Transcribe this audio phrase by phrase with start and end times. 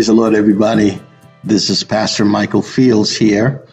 [0.00, 0.98] Praise the Lord, everybody.
[1.44, 3.66] This is Pastor Michael Fields here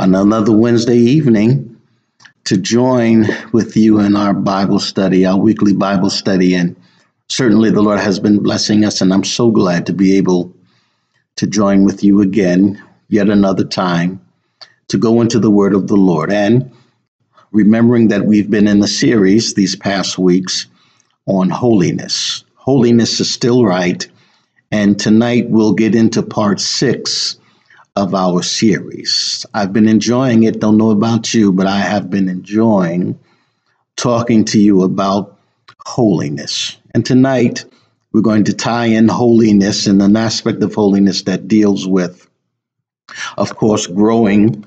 [0.00, 1.80] on another Wednesday evening
[2.42, 6.56] to join with you in our Bible study, our weekly Bible study.
[6.56, 6.74] And
[7.28, 10.52] certainly the Lord has been blessing us, and I'm so glad to be able
[11.36, 14.20] to join with you again, yet another time,
[14.88, 16.32] to go into the Word of the Lord.
[16.32, 16.72] And
[17.52, 20.66] remembering that we've been in a series these past weeks
[21.26, 22.42] on holiness.
[22.56, 24.04] Holiness is still right
[24.70, 27.36] and tonight we'll get into part six
[27.96, 29.44] of our series.
[29.52, 30.60] I've been enjoying it.
[30.60, 33.18] Don't know about you, but I have been enjoying
[33.96, 35.38] talking to you about
[35.84, 36.76] holiness.
[36.94, 37.64] And tonight
[38.12, 42.28] we're going to tie in holiness and an aspect of holiness that deals with,
[43.36, 44.64] of course, growing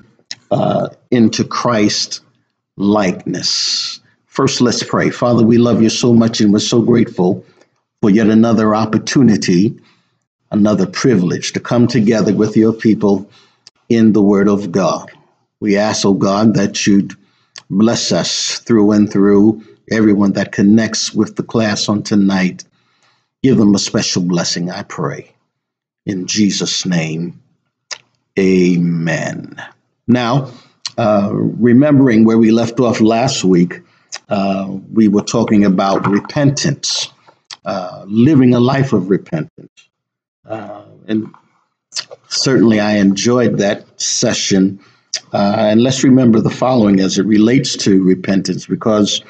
[0.50, 2.20] uh, into Christ
[2.76, 4.00] likeness.
[4.26, 5.10] First, let's pray.
[5.10, 7.44] Father, we love you so much and we're so grateful
[8.00, 9.78] for yet another opportunity
[10.54, 13.28] another privilege to come together with your people
[13.88, 15.10] in the Word of God.
[15.58, 17.16] We ask, oh God, that you'd
[17.68, 22.62] bless us through and through, everyone that connects with the class on tonight.
[23.42, 25.32] Give them a special blessing, I pray.
[26.06, 27.40] In Jesus' name,
[28.38, 29.60] amen.
[30.06, 30.52] Now,
[30.96, 33.80] uh, remembering where we left off last week,
[34.28, 37.08] uh, we were talking about repentance,
[37.64, 39.88] uh, living a life of repentance.
[40.46, 41.26] Uh, and
[42.28, 44.80] certainly I enjoyed that session.
[45.32, 49.22] Uh, and let's remember the following as it relates to repentance, because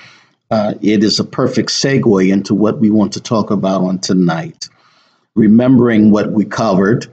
[0.50, 4.68] uh, it is a perfect segue into what we want to talk about on tonight.
[5.34, 7.06] Remembering what we covered,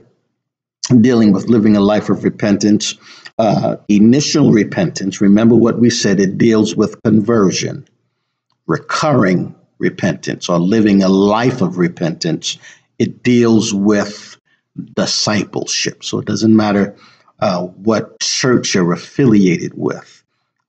[1.00, 2.94] dealing with living a life of repentance,
[3.38, 7.86] uh, initial repentance, remember what we said, it deals with conversion,
[8.66, 12.58] recurring repentance, or living a life of repentance
[12.98, 14.36] it deals with
[14.94, 16.04] discipleship.
[16.04, 16.96] So it doesn't matter
[17.40, 20.22] uh, what church you're affiliated with,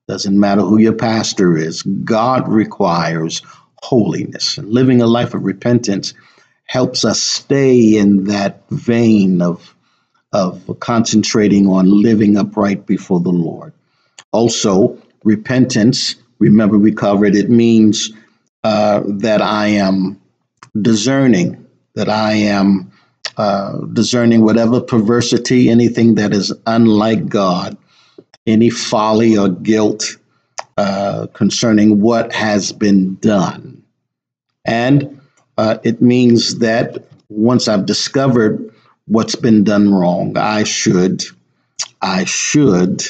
[0.08, 1.82] doesn't matter who your pastor is.
[1.82, 3.42] God requires
[3.82, 4.58] holiness.
[4.58, 6.14] And living a life of repentance
[6.66, 9.74] helps us stay in that vein of,
[10.32, 13.72] of concentrating on living upright before the Lord.
[14.32, 18.12] Also, repentance, remember we covered it means
[18.64, 20.20] uh, that I am
[20.80, 21.63] discerning
[21.94, 22.92] that I am
[23.36, 27.76] uh, discerning whatever perversity, anything that is unlike God,
[28.46, 30.16] any folly or guilt
[30.76, 33.82] uh, concerning what has been done.
[34.64, 35.20] And
[35.56, 38.72] uh, it means that once I've discovered
[39.06, 41.22] what's been done wrong, I should,
[42.00, 43.02] I should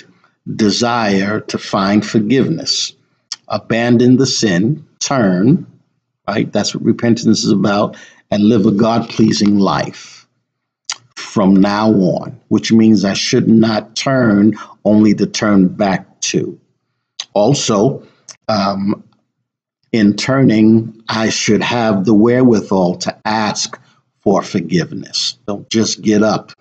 [0.53, 2.93] desire to find forgiveness,
[3.49, 5.67] abandon the sin, turn,
[6.29, 6.53] right?
[6.53, 7.97] That's what repentance is about,
[8.31, 10.27] and live a God pleasing life
[11.35, 14.55] from now on, which means I should not turn
[14.85, 16.61] only to turn back to.
[17.33, 18.07] Also,
[18.49, 19.03] um,
[19.91, 23.81] in turning, I should have the wherewithal to ask
[24.21, 25.37] for forgiveness.
[25.47, 26.53] Don't just get up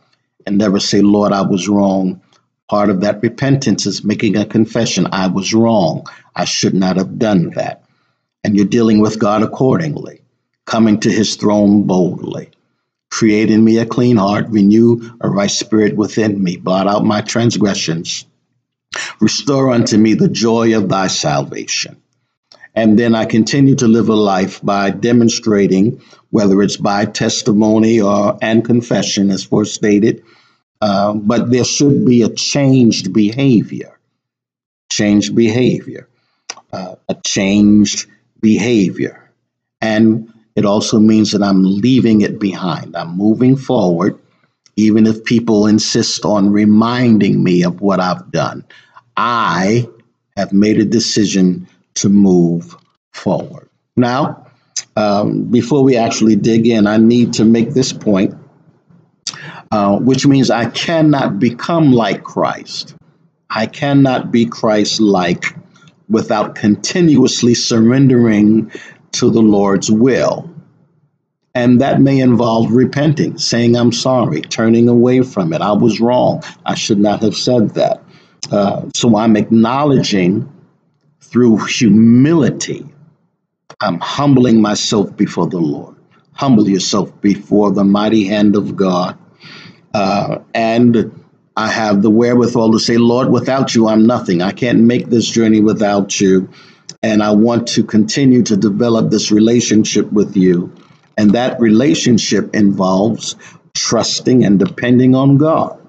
[0.47, 2.21] and never say, Lord, I was wrong.
[2.67, 5.07] Part of that repentance is making a confession.
[5.11, 6.07] I was wrong.
[6.35, 7.83] I should not have done that.
[8.43, 10.22] And you're dealing with God accordingly
[10.65, 12.49] coming to his throne boldly.
[13.11, 17.21] Create in me a clean heart, renew a right spirit within me, blot out my
[17.21, 18.25] transgressions.
[19.19, 22.01] Restore unto me the joy of thy salvation.
[22.75, 26.01] And then I continue to live a life by demonstrating,
[26.31, 30.23] whether it's by testimony or and confession, as first stated,
[30.81, 33.97] uh, but there should be a changed behavior.
[34.91, 36.09] Changed behavior.
[36.71, 38.07] Uh, a changed
[38.41, 39.31] behavior.
[39.79, 42.95] And it also means that I'm leaving it behind.
[42.95, 44.19] I'm moving forward,
[44.75, 48.65] even if people insist on reminding me of what I've done.
[49.17, 49.87] I
[50.37, 52.75] have made a decision to move
[53.11, 53.69] forward.
[53.95, 54.47] Now,
[54.95, 58.35] um, before we actually dig in, I need to make this point,
[59.71, 62.95] uh, which means I cannot become like Christ.
[63.49, 65.55] I cannot be Christ like
[66.09, 68.71] without continuously surrendering
[69.13, 70.49] to the Lord's will.
[71.55, 75.61] And that may involve repenting, saying, I'm sorry, turning away from it.
[75.61, 76.43] I was wrong.
[76.65, 78.03] I should not have said that.
[78.51, 80.51] Uh, so I'm acknowledging
[81.21, 82.85] through humility,
[83.81, 85.95] I'm humbling myself before the Lord.
[86.33, 89.17] Humble yourself before the mighty hand of God.
[89.93, 91.23] Uh, and
[91.55, 94.41] I have the wherewithal to say, Lord, without you, I'm nothing.
[94.41, 96.49] I can't make this journey without you.
[97.03, 100.73] And I want to continue to develop this relationship with you.
[101.17, 103.35] And that relationship involves
[103.75, 105.79] trusting and depending on God.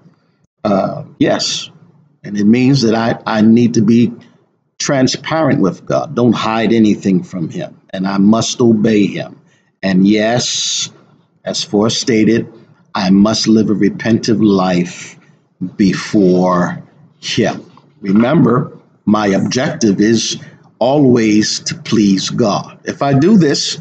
[0.65, 1.71] Uh, yes,
[2.25, 4.13] and it means that I, I need to be
[4.79, 6.15] transparent with God.
[6.15, 9.41] Don't hide anything from Him, and I must obey Him.
[9.83, 10.91] And yes,
[11.45, 12.53] as forestated,
[12.95, 15.19] I must live a repentive life
[15.77, 16.83] before
[17.21, 17.71] Him.
[18.01, 20.41] Remember, my objective is
[20.79, 22.79] always to please God.
[22.85, 23.81] If I do this,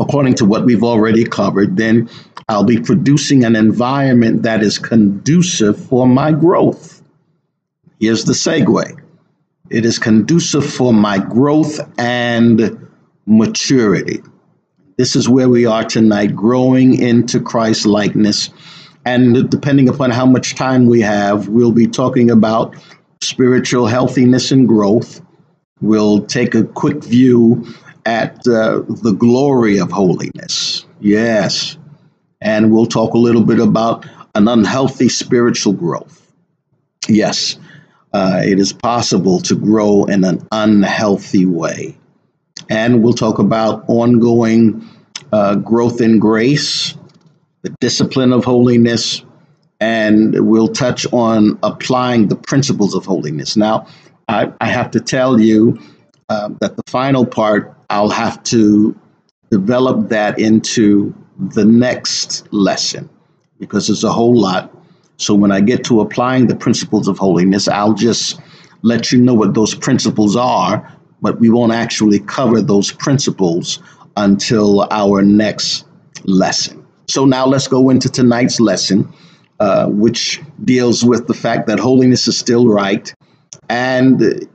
[0.00, 2.08] according to what we've already covered, then
[2.48, 7.02] I'll be producing an environment that is conducive for my growth.
[8.00, 9.00] Here's the segue
[9.70, 12.88] it is conducive for my growth and
[13.26, 14.22] maturity.
[14.96, 18.50] This is where we are tonight, growing into Christ likeness.
[19.04, 22.76] And depending upon how much time we have, we'll be talking about
[23.20, 25.20] spiritual healthiness and growth.
[25.80, 27.66] We'll take a quick view
[28.04, 30.86] at uh, the glory of holiness.
[31.00, 31.76] Yes.
[32.40, 36.32] And we'll talk a little bit about an unhealthy spiritual growth.
[37.08, 37.58] Yes,
[38.12, 41.96] uh, it is possible to grow in an unhealthy way.
[42.68, 44.86] And we'll talk about ongoing
[45.32, 46.94] uh, growth in grace,
[47.62, 49.24] the discipline of holiness,
[49.80, 53.56] and we'll touch on applying the principles of holiness.
[53.56, 53.86] Now,
[54.28, 55.80] I, I have to tell you
[56.28, 58.94] uh, that the final part, I'll have to
[59.50, 63.08] develop that into the next lesson
[63.58, 64.74] because there's a whole lot.
[65.16, 68.38] So when I get to applying the principles of holiness, I'll just
[68.82, 70.92] let you know what those principles are,
[71.22, 73.82] but we won't actually cover those principles
[74.16, 75.86] until our next
[76.24, 76.86] lesson.
[77.08, 79.10] So now let's go into tonight's lesson,
[79.58, 83.12] uh, which deals with the fact that holiness is still right
[83.68, 84.48] and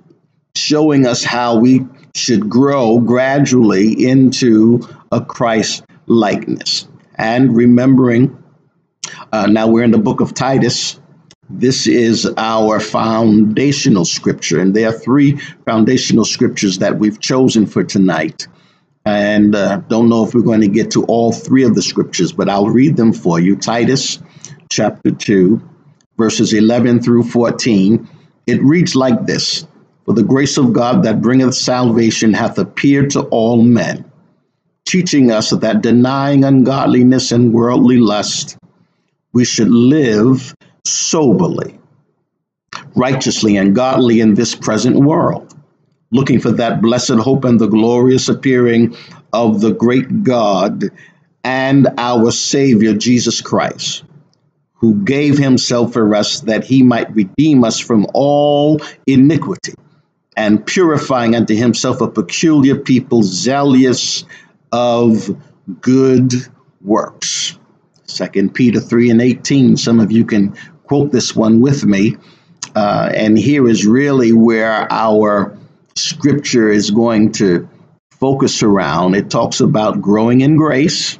[0.56, 1.86] showing us how we
[2.16, 6.88] should grow gradually into a Christ likeness.
[7.16, 8.44] And remembering,
[9.32, 11.00] uh, now we're in the book of Titus.
[11.50, 17.84] This is our foundational scripture, and there are three foundational scriptures that we've chosen for
[17.84, 18.48] tonight.
[19.06, 22.32] And uh, don't know if we're going to get to all three of the scriptures,
[22.32, 23.58] but I'll read them for you.
[23.58, 24.20] Titus
[24.70, 25.62] chapter 2,
[26.18, 28.10] verses 11 through 14.
[28.48, 29.68] It reads like this
[30.06, 34.06] For the grace of God that bringeth salvation hath appeared to all men
[34.86, 38.58] teaching us that denying ungodliness and worldly lust,
[39.34, 40.56] we should live
[40.86, 41.80] soberly,
[42.96, 45.54] righteously, and godly in this present world,
[46.12, 48.96] looking for that blessed hope and the glorious appearing
[49.34, 50.86] of the great God
[51.44, 54.04] and our Savior Jesus Christ,
[54.84, 59.74] who gave himself for us that he might redeem us from all iniquity
[60.36, 64.26] and purifying unto himself a peculiar people zealous
[64.74, 65.42] of
[65.80, 66.34] good
[66.82, 67.58] works.
[68.08, 69.78] Second Peter 3 and 18.
[69.78, 70.54] Some of you can
[70.84, 72.18] quote this one with me.
[72.76, 75.58] Uh, and here is really where our
[75.96, 77.70] scripture is going to
[78.12, 79.16] focus around.
[79.16, 81.18] It talks about growing in grace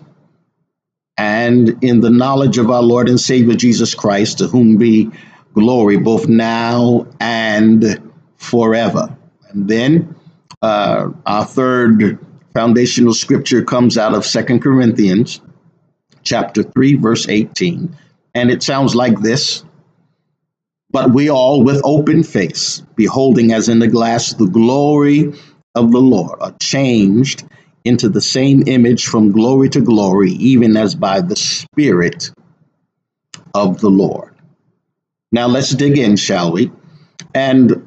[1.18, 5.12] and in the knowledge of our Lord and Savior Jesus Christ, to whom be
[5.54, 9.16] glory both now and forever.
[9.50, 10.16] And then
[10.62, 12.20] uh, our third
[12.54, 15.42] foundational scripture comes out of Second Corinthians
[16.24, 17.96] chapter 3 verse 18
[18.34, 19.64] and it sounds like this
[20.90, 25.34] but we all with open face beholding as in a glass the glory
[25.76, 27.44] of the Lord are changed
[27.86, 32.32] into the same image from glory to glory even as by the spirit
[33.54, 34.36] of the Lord
[35.32, 36.72] now let's dig in shall we
[37.34, 37.86] and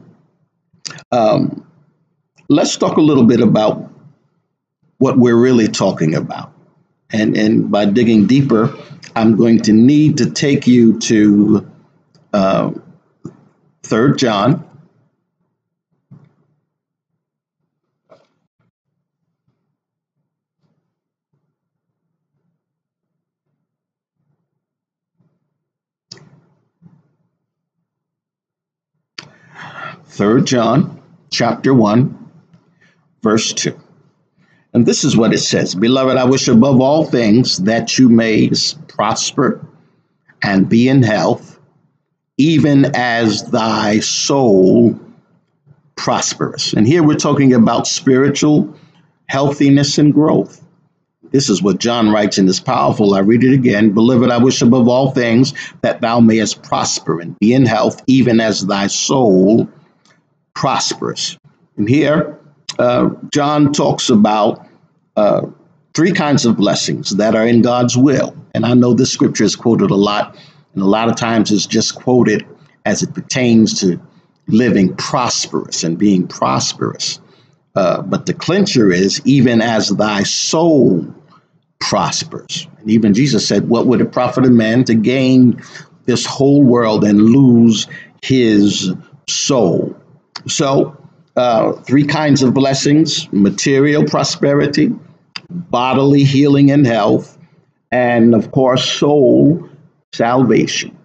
[1.12, 1.66] um,
[2.48, 3.90] let's talk a little bit about
[4.98, 6.52] what we're really talking about.
[7.10, 8.74] And, and by digging deeper,
[9.14, 11.70] I'm going to need to take you to
[12.32, 12.72] uh,
[13.84, 14.65] 3 John.
[30.16, 32.30] Third John chapter 1
[33.22, 33.78] verse 2.
[34.72, 38.50] And this is what it says Beloved, I wish above all things that you may
[38.88, 39.60] prosper
[40.42, 41.60] and be in health,
[42.38, 44.98] even as thy soul
[45.96, 46.72] prosperous.
[46.72, 48.74] And here we're talking about spiritual
[49.26, 50.64] healthiness and growth.
[51.30, 53.14] This is what John writes in this powerful.
[53.14, 53.90] I read it again.
[53.92, 58.40] Beloved, I wish above all things that thou mayest prosper and be in health, even
[58.40, 59.68] as thy soul
[60.56, 61.38] prospers.
[61.76, 62.40] And here,
[62.78, 64.66] uh, John talks about
[65.14, 65.46] uh,
[65.94, 68.34] three kinds of blessings that are in God's will.
[68.54, 70.36] And I know this scripture is quoted a lot,
[70.74, 72.44] and a lot of times it's just quoted
[72.86, 74.00] as it pertains to
[74.48, 77.20] living prosperous and being prosperous.
[77.74, 81.14] Uh, but the clincher is even as thy soul
[81.80, 82.66] prospers.
[82.78, 85.62] And even Jesus said, What would it profit a man to gain
[86.06, 87.86] this whole world and lose
[88.22, 88.94] his
[89.28, 89.94] soul?
[90.46, 90.96] So,
[91.36, 94.92] uh, three kinds of blessings material prosperity,
[95.50, 97.36] bodily healing and health,
[97.90, 99.68] and of course, soul
[100.12, 100.96] salvation.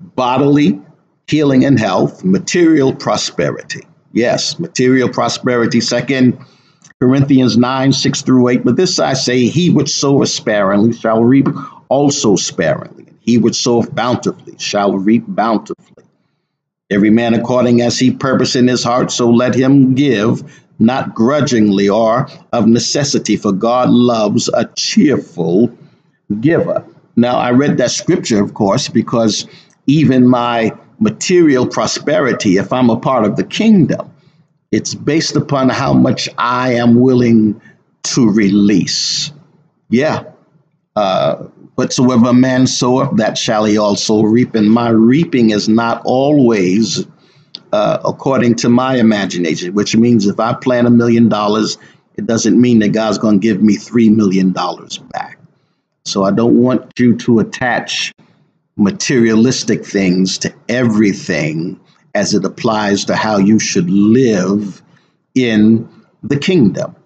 [0.00, 0.80] Bodily
[1.28, 3.86] healing and health, material prosperity.
[4.12, 5.80] Yes, material prosperity.
[5.80, 6.38] Second
[7.00, 8.64] Corinthians 9, 6 through 8.
[8.64, 11.46] But this I say, he which soweth sparingly shall reap
[11.88, 13.06] also sparingly.
[13.20, 16.04] He which soweth bountifully shall reap bountifully.
[16.90, 20.42] Every man according as he purpose in his heart, so let him give,
[20.78, 25.70] not grudgingly or of necessity, for God loves a cheerful
[26.40, 26.84] giver.
[27.16, 29.46] Now, I read that scripture, of course, because
[29.86, 34.10] even my material prosperity, if I'm a part of the kingdom,
[34.70, 37.60] it's based upon how much I am willing
[38.04, 39.32] to release.
[39.90, 40.24] Yeah.
[40.94, 41.44] Uh,
[41.78, 44.56] whatsoever a man soweth, that shall he also reap.
[44.56, 47.06] And my reaping is not always
[47.72, 51.78] uh, according to my imagination, which means if I plan a million dollars,
[52.16, 55.38] it doesn't mean that God's going to give me $3 million back.
[56.04, 58.12] So I don't want you to attach
[58.76, 61.78] materialistic things to everything
[62.12, 64.82] as it applies to how you should live
[65.36, 65.88] in
[66.24, 66.96] the kingdom.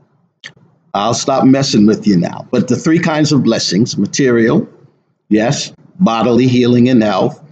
[0.94, 2.46] I'll stop messing with you now.
[2.50, 4.68] But the three kinds of blessings material,
[5.28, 7.42] yes, bodily healing and health.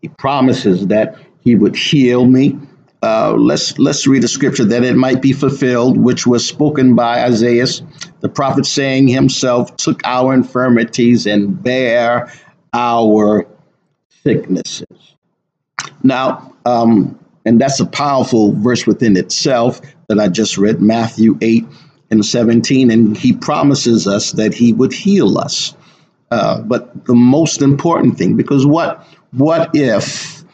[0.00, 2.58] He promises that he would heal me.
[3.02, 7.22] Uh, let's let's read a scripture that it might be fulfilled, which was spoken by
[7.24, 7.66] Isaiah,
[8.20, 12.32] the prophet, saying himself took our infirmities and bare
[12.72, 13.46] our
[14.22, 14.86] sicknesses.
[16.02, 21.64] Now, um, and that's a powerful verse within itself that I just read, Matthew 8
[22.10, 22.90] and 17.
[22.90, 25.74] And he promises us that he would heal us.
[26.30, 30.44] Uh, but the most important thing, because what what if,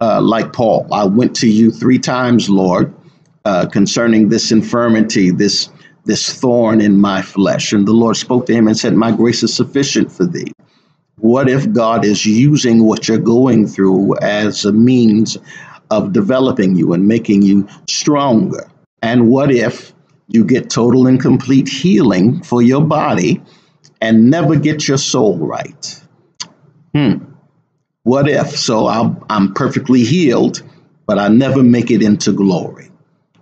[0.00, 2.92] uh, like Paul, I went to you three times, Lord,
[3.44, 5.70] uh, concerning this infirmity, this
[6.04, 9.42] this thorn in my flesh, and the Lord spoke to him and said, "My grace
[9.42, 10.52] is sufficient for thee."
[11.18, 15.38] What if God is using what you're going through as a means
[15.90, 18.68] of developing you and making you stronger?
[19.02, 19.94] And what if
[20.28, 23.42] you get total and complete healing for your body
[24.00, 26.00] and never get your soul right?
[26.94, 27.24] Hmm.
[28.04, 28.56] What if?
[28.56, 30.62] So I'm, I'm perfectly healed,
[31.06, 32.90] but I never make it into glory.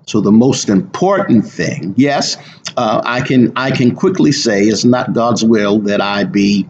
[0.07, 2.37] So the most important thing, yes,
[2.77, 6.69] uh, I can I can quickly say it's not God's will that I be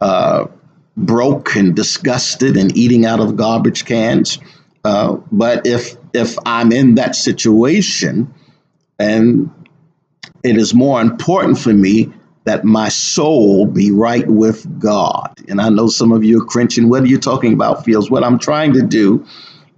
[0.00, 0.46] uh,
[0.96, 4.38] broke and disgusted and eating out of garbage cans.
[4.84, 8.32] Uh, but if if I'm in that situation,
[8.98, 9.50] and
[10.42, 12.12] it is more important for me
[12.44, 15.34] that my soul be right with God.
[15.48, 16.88] And I know some of you are cringing.
[16.88, 18.10] What are you talking about, Fields?
[18.10, 19.26] What I'm trying to do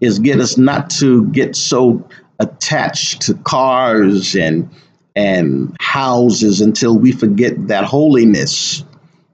[0.00, 2.06] is get us not to get so
[2.38, 4.70] attached to cars and
[5.16, 8.84] and houses until we forget that holiness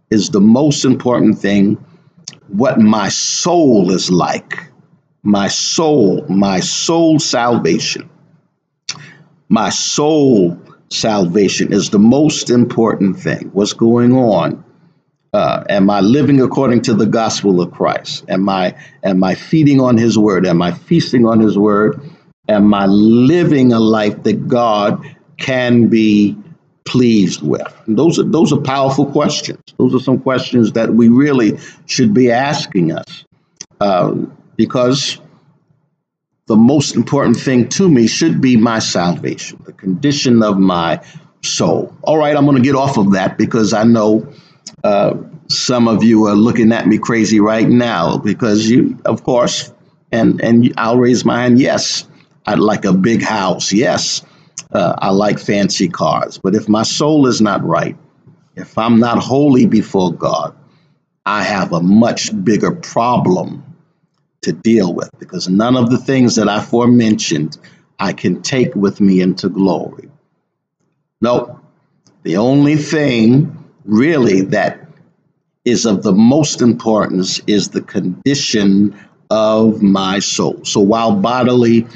[0.08, 1.74] is the most important thing.
[2.48, 4.70] What my soul is like,
[5.22, 8.08] my soul, my soul salvation,
[9.54, 10.58] my soul
[10.90, 13.50] salvation is the most important thing.
[13.52, 14.64] What's going on?
[15.32, 18.25] Uh, am I living according to the gospel of Christ?
[18.28, 20.44] Am I am I feeding on His word?
[20.44, 22.00] Am I feasting on His word?
[22.49, 25.04] Am I living a life that God
[25.37, 26.37] can be
[26.84, 27.73] pleased with?
[27.87, 29.62] Those are those are powerful questions.
[29.78, 33.25] Those are some questions that we really should be asking us,
[33.80, 34.14] uh,
[34.56, 35.20] because
[36.46, 41.00] the most important thing to me should be my salvation, the condition of my
[41.42, 41.94] soul.
[42.02, 44.32] All right, I'm going to get off of that because I know
[44.82, 45.16] uh,
[45.48, 49.72] some of you are looking at me crazy right now because you, of course,
[50.12, 51.58] and and I'll raise my hand.
[51.58, 52.06] Yes,
[52.46, 53.72] I'd like a big house.
[53.72, 54.22] Yes,
[54.72, 56.38] uh, I like fancy cars.
[56.38, 57.96] But if my soul is not right,
[58.54, 60.54] if I'm not holy before God,
[61.24, 63.73] I have a much bigger problem
[64.44, 67.58] to deal with because none of the things that I forementioned
[67.98, 70.08] I can take with me into glory.
[71.20, 71.60] No,
[72.22, 74.80] the only thing really that
[75.64, 78.98] is of the most importance is the condition
[79.30, 80.64] of my soul.
[80.64, 81.86] So while bodily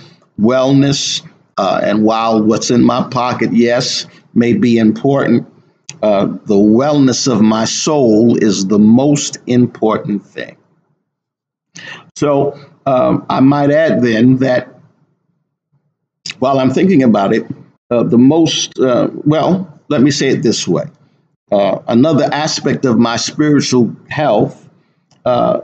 [0.40, 1.26] wellness
[1.58, 5.46] uh, and while what's in my pocket, yes, may be important,
[6.02, 10.56] uh, the wellness of my soul is the most important thing.
[12.16, 14.68] So um, I might add then that
[16.38, 17.46] while I'm thinking about it,
[17.90, 20.84] uh, the most, uh, well, let me say it this way.
[21.50, 24.68] Uh, another aspect of my spiritual health
[25.24, 25.60] uh,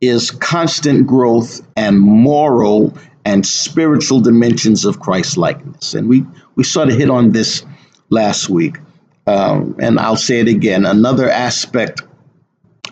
[0.00, 5.94] is constant growth and moral and spiritual dimensions of Christ likeness.
[5.94, 7.64] And we, we sort of hit on this
[8.08, 8.78] last week.
[9.26, 10.86] Um, and I'll say it again.
[10.86, 12.02] Another aspect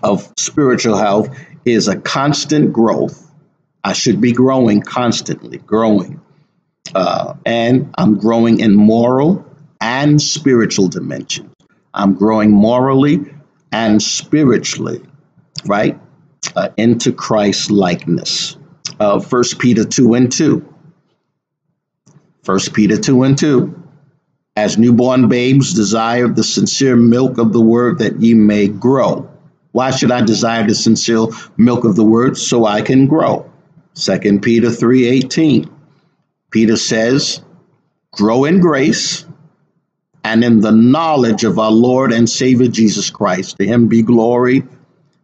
[0.02, 1.28] of spiritual health
[1.64, 3.30] is a constant growth.
[3.82, 6.20] I should be growing constantly, growing.
[6.94, 9.44] Uh, and I'm growing in moral
[9.80, 11.54] and spiritual dimensions.
[11.92, 13.20] I'm growing morally
[13.70, 15.02] and spiritually,
[15.64, 15.98] right?
[16.54, 18.56] Uh, into Christ likeness.
[18.98, 20.74] Uh, 1 Peter 2 and 2.
[22.44, 23.82] 1 Peter 2 and 2.
[24.56, 29.33] As newborn babes desire the sincere milk of the word that ye may grow.
[29.74, 31.26] Why should I desire the sincere
[31.56, 32.38] milk of the word?
[32.38, 33.50] So I can grow.
[33.94, 35.68] 2 Peter 3:18.
[36.52, 37.40] Peter says,
[38.12, 39.26] grow in grace
[40.22, 43.56] and in the knowledge of our Lord and Savior Jesus Christ.
[43.58, 44.62] To him be glory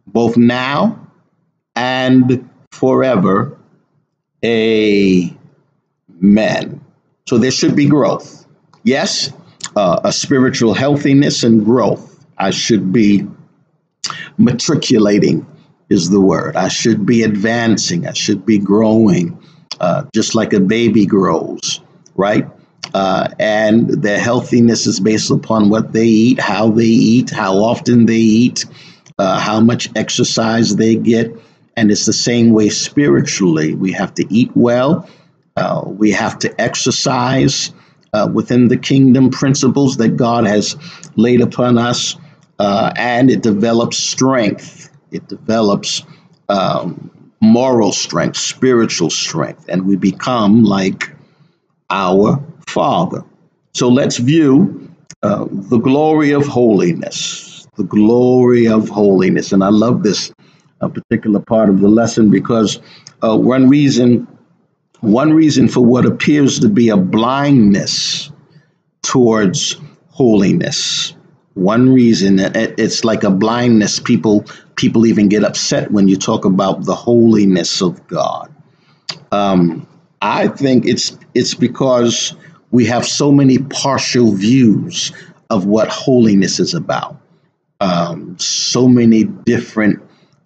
[0.05, 1.07] both now
[1.73, 3.57] and forever.
[4.43, 5.37] Amen.
[7.25, 8.45] So there should be growth.
[8.83, 9.31] Yes,
[9.77, 12.25] uh, a spiritual healthiness and growth.
[12.37, 13.25] I should be
[14.37, 15.45] matriculating,
[15.89, 16.55] is the word.
[16.55, 18.07] I should be advancing.
[18.07, 19.37] I should be growing,
[19.79, 21.81] uh, just like a baby grows,
[22.15, 22.47] right?
[22.93, 28.05] Uh, and their healthiness is based upon what they eat, how they eat, how often
[28.05, 28.65] they eat,
[29.19, 31.35] uh, how much exercise they get.
[31.77, 33.75] And it's the same way spiritually.
[33.75, 35.09] We have to eat well,
[35.55, 37.73] uh, we have to exercise
[38.13, 40.75] uh, within the kingdom principles that God has
[41.15, 42.15] laid upon us,
[42.61, 44.91] uh, and it develops strength.
[45.11, 46.03] It develops
[46.47, 47.09] um,
[47.41, 51.09] moral strength, spiritual strength, and we become like
[51.89, 53.25] our Father.
[53.73, 54.93] So let's view
[55.23, 59.51] uh, the glory of holiness, the glory of holiness.
[59.51, 60.31] And I love this
[60.81, 62.79] uh, particular part of the lesson because
[63.23, 64.27] uh, one reason
[64.99, 68.31] one reason for what appears to be a blindness
[69.01, 69.77] towards
[70.09, 71.15] holiness.
[71.53, 73.99] One reason it's like a blindness.
[73.99, 78.53] People people even get upset when you talk about the holiness of God.
[79.31, 79.87] Um,
[80.21, 82.35] I think it's it's because
[82.71, 85.11] we have so many partial views
[85.49, 87.17] of what holiness is about.
[87.81, 90.01] Um, so many different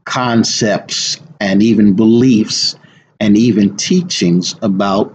[0.06, 2.76] concepts and even beliefs
[3.20, 5.14] and even teachings about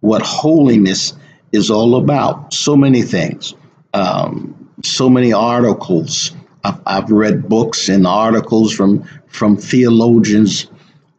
[0.00, 1.12] what holiness
[1.52, 2.52] is all about.
[2.54, 3.54] So many things,
[3.92, 6.32] um, so many articles.
[6.64, 10.66] I've, I've, read books and articles from from theologians,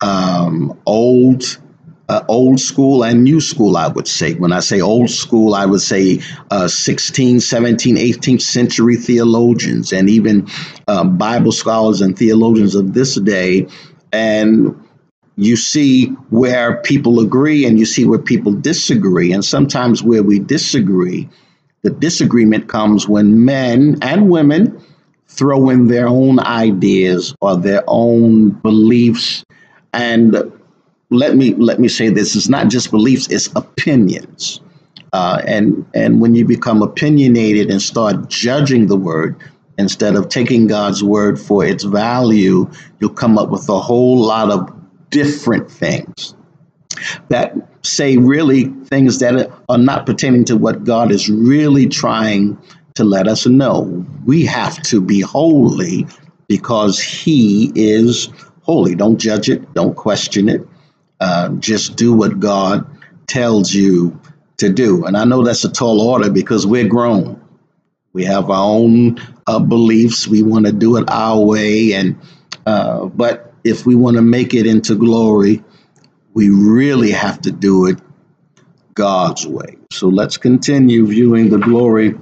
[0.01, 1.57] um, old
[2.11, 4.33] uh, old school and new school, I would say.
[4.33, 6.19] When I say old school, I would say
[6.49, 10.49] uh, 16, 17, 18th century theologians and even
[10.89, 13.67] uh, Bible scholars and theologians of this day.
[14.11, 14.75] And
[15.37, 19.31] you see where people agree and you see where people disagree.
[19.31, 21.29] And sometimes where we disagree,
[21.83, 24.81] the disagreement comes when men and women
[25.27, 29.43] throw in their own ideas or their own beliefs.
[29.93, 30.51] And
[31.09, 34.61] let me let me say this: it's not just beliefs; it's opinions.
[35.13, 39.35] Uh, and and when you become opinionated and start judging the word
[39.77, 44.51] instead of taking God's word for its value, you'll come up with a whole lot
[44.51, 44.71] of
[45.09, 46.35] different things
[47.29, 52.57] that say really things that are not pertaining to what God is really trying
[52.95, 54.05] to let us know.
[54.25, 56.07] We have to be holy
[56.47, 58.29] because He is
[58.63, 58.95] holy.
[58.95, 60.67] Don't judge it, don't question it.
[61.19, 62.85] Uh, just do what God
[63.27, 64.19] tells you
[64.57, 65.05] to do.
[65.05, 67.41] And I know that's a tall order because we're grown.
[68.13, 70.27] We have our own uh, beliefs.
[70.27, 72.19] We want to do it our way, and
[72.65, 75.63] uh, but if we want to make it into glory,
[76.33, 77.99] we really have to do it
[78.93, 79.77] God's way.
[79.91, 82.15] So let's continue viewing the glory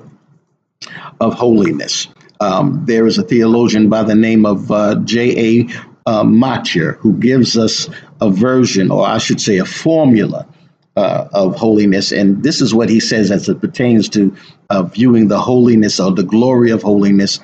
[1.19, 2.07] of holiness.
[2.39, 5.67] Um, there is a theologian by the name of uh, J.A.
[6.05, 7.89] Uh, Motyer who gives us
[8.21, 10.47] a version, or I should say, a formula
[10.95, 12.11] uh, of holiness.
[12.11, 14.35] And this is what he says as it pertains to
[14.69, 17.39] uh, viewing the holiness or the glory of holiness.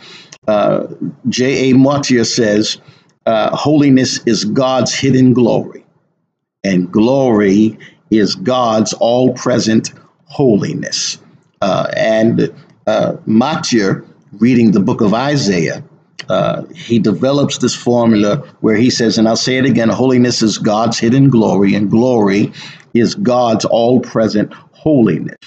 [0.48, 0.88] Uh,
[1.30, 1.74] J.A.
[1.74, 2.80] Motyer says,
[3.26, 5.85] uh, holiness is God's hidden glory,
[6.66, 7.78] and glory
[8.10, 9.94] is God's all present
[10.26, 11.20] holiness.
[11.62, 12.54] Uh, and
[12.88, 13.18] uh,
[14.40, 15.84] reading the book of Isaiah,
[16.28, 20.58] uh, he develops this formula where he says, and I'll say it again holiness is
[20.58, 22.52] God's hidden glory, and glory
[22.96, 25.38] is God's all present holiness.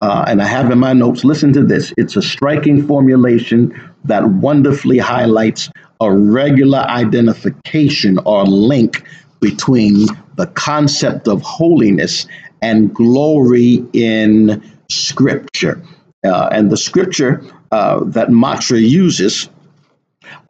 [0.00, 1.92] Uh, and I have in my notes, listen to this.
[1.96, 3.72] It's a striking formulation
[4.04, 9.04] that wonderfully highlights a regular identification or link
[9.40, 12.26] between the concept of holiness
[12.62, 15.82] and glory in Scripture.
[16.24, 19.48] Uh, and the scripture uh, that Motyer uses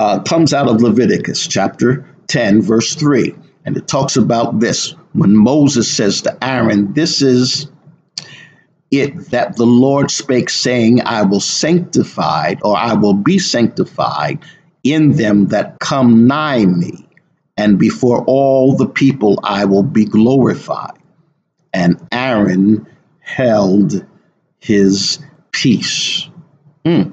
[0.01, 3.35] uh, comes out of Leviticus chapter 10, verse 3.
[3.65, 7.69] And it talks about this when Moses says to Aaron, This is
[8.91, 14.39] it that the Lord spake, saying, I will sanctify, or I will be sanctified
[14.85, 17.08] in them that come nigh me,
[17.59, 20.97] and before all the people I will be glorified.
[21.75, 22.87] And Aaron
[23.19, 24.07] held
[24.61, 25.19] his
[25.51, 26.29] peace.
[26.87, 27.11] Hmm.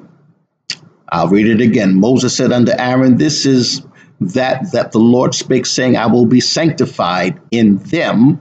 [1.10, 2.00] I'll read it again.
[2.00, 3.82] Moses said unto Aaron, This is
[4.22, 8.40] that that the Lord spake, saying, I will be sanctified in them,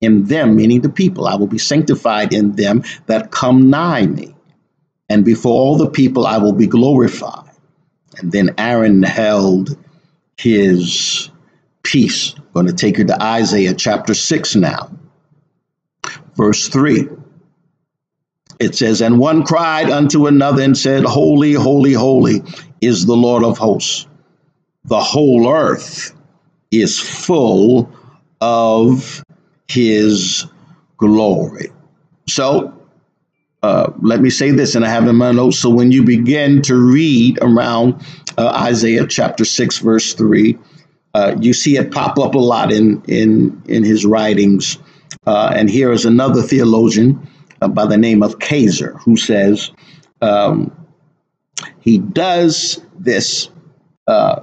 [0.00, 1.26] in them, meaning the people.
[1.28, 4.34] I will be sanctified in them that come nigh me.
[5.08, 7.50] And before all the people I will be glorified.
[8.18, 9.76] And then Aaron held
[10.36, 11.30] his
[11.86, 12.34] peace.
[12.36, 14.90] I'm going to take you to Isaiah chapter 6 now,
[16.36, 17.08] verse 3
[18.58, 22.42] it says, And one cried unto another and said, Holy, holy, holy
[22.80, 24.06] is the Lord of hosts.
[24.84, 26.14] The whole earth
[26.70, 27.92] is full
[28.40, 29.22] of
[29.68, 30.46] his
[30.96, 31.70] glory.
[32.28, 32.72] So,
[33.62, 35.58] uh, let me say this, and I have in my notes.
[35.58, 38.04] So, when you begin to read around
[38.38, 40.56] uh, Isaiah chapter 6, verse 3,
[41.16, 44.76] uh, you see it pop up a lot in, in, in his writings.
[45.26, 47.26] Uh, and here is another theologian
[47.62, 49.70] uh, by the name of Kaiser, who says
[50.20, 50.70] um,
[51.80, 53.48] he does this,
[54.06, 54.42] uh,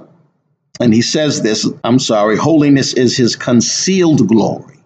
[0.80, 4.82] and he says this I'm sorry, holiness is his concealed glory.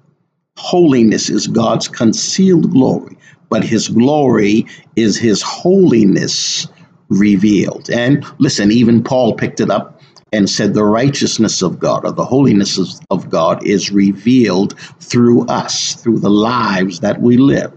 [0.58, 3.16] Holiness is God's concealed glory,
[3.48, 6.66] but his glory is his holiness
[7.08, 7.88] revealed.
[7.88, 9.97] And listen, even Paul picked it up
[10.32, 15.94] and said the righteousness of God or the holiness of God is revealed through us,
[15.94, 17.72] through the lives that we live.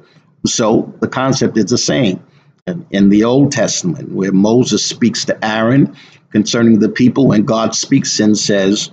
[0.45, 2.23] So the concept is the same.
[2.91, 5.95] In the Old Testament, where Moses speaks to Aaron
[6.31, 8.91] concerning the people, when God speaks and says,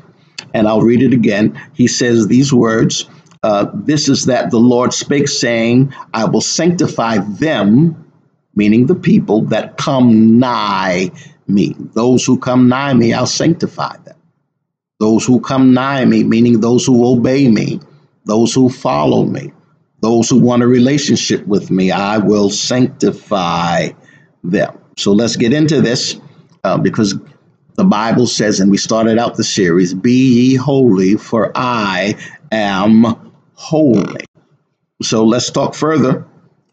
[0.55, 3.09] and I'll read it again, he says these words
[3.43, 8.08] uh, This is that the Lord spake, saying, I will sanctify them,
[8.59, 11.13] meaning the people that come nigh
[11.47, 11.77] me.
[11.95, 14.17] Those who come nigh me, I'll sanctify them.
[14.99, 17.81] Those who come nigh me, meaning those who obey me,
[18.25, 19.53] those who follow me,
[20.01, 23.91] those who want a relationship with me, I will sanctify
[24.43, 24.77] them.
[24.97, 26.21] So let's get into this
[26.65, 27.15] uh, because
[27.77, 32.17] the Bible says, and we started out the series, Be ye holy, for I
[32.51, 34.25] am holy.
[35.01, 36.27] So let's talk further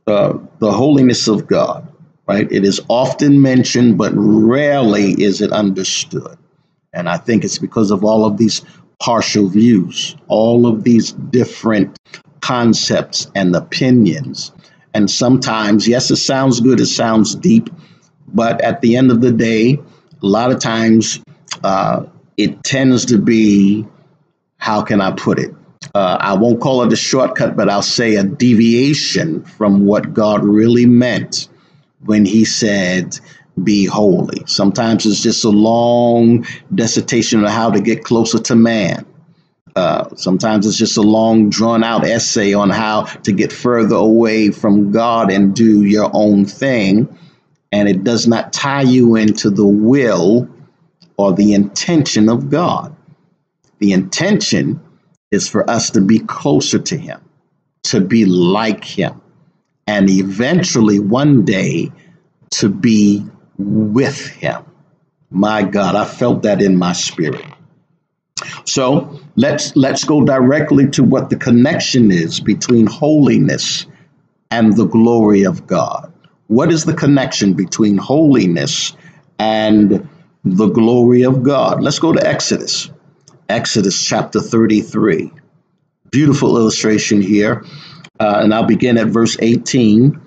[0.07, 1.91] uh, the holiness of God,
[2.27, 2.51] right?
[2.51, 6.37] It is often mentioned, but rarely is it understood.
[6.93, 8.61] And I think it's because of all of these
[8.99, 11.97] partial views, all of these different
[12.41, 14.51] concepts and opinions.
[14.93, 17.69] And sometimes, yes, it sounds good, it sounds deep,
[18.27, 21.19] but at the end of the day, a lot of times
[21.63, 22.05] uh,
[22.37, 23.87] it tends to be,
[24.57, 25.54] how can I put it?
[25.95, 30.43] Uh, I won't call it a shortcut, but I'll say a deviation from what God
[30.43, 31.47] really meant
[32.03, 33.17] when He said,
[33.63, 34.43] be holy.
[34.45, 39.05] Sometimes it's just a long dissertation on how to get closer to man.
[39.77, 44.51] Uh, sometimes it's just a long, drawn out essay on how to get further away
[44.51, 47.17] from God and do your own thing.
[47.71, 50.49] And it does not tie you into the will
[51.15, 52.93] or the intention of God.
[53.79, 54.81] The intention
[55.31, 57.21] is for us to be closer to Him,
[57.83, 59.21] to be like Him,
[59.87, 61.91] and eventually one day
[62.51, 63.25] to be
[63.57, 64.65] with Him.
[65.31, 67.45] My God, I felt that in my spirit.
[68.65, 73.85] So let's let's go directly to what the connection is between holiness
[74.51, 76.11] and the glory of God.
[76.47, 78.95] What is the connection between holiness
[79.39, 80.07] and
[80.43, 81.81] the glory of God?
[81.81, 82.89] Let's go to Exodus.
[83.49, 85.31] Exodus chapter 33.
[86.11, 87.65] Beautiful illustration here.
[88.19, 90.21] Uh, and I'll begin at verse 18.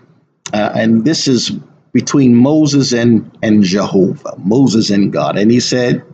[0.53, 1.51] Uh, and this is
[1.93, 5.39] between Moses and, and Jehovah, Moses and God.
[5.39, 6.05] And he said,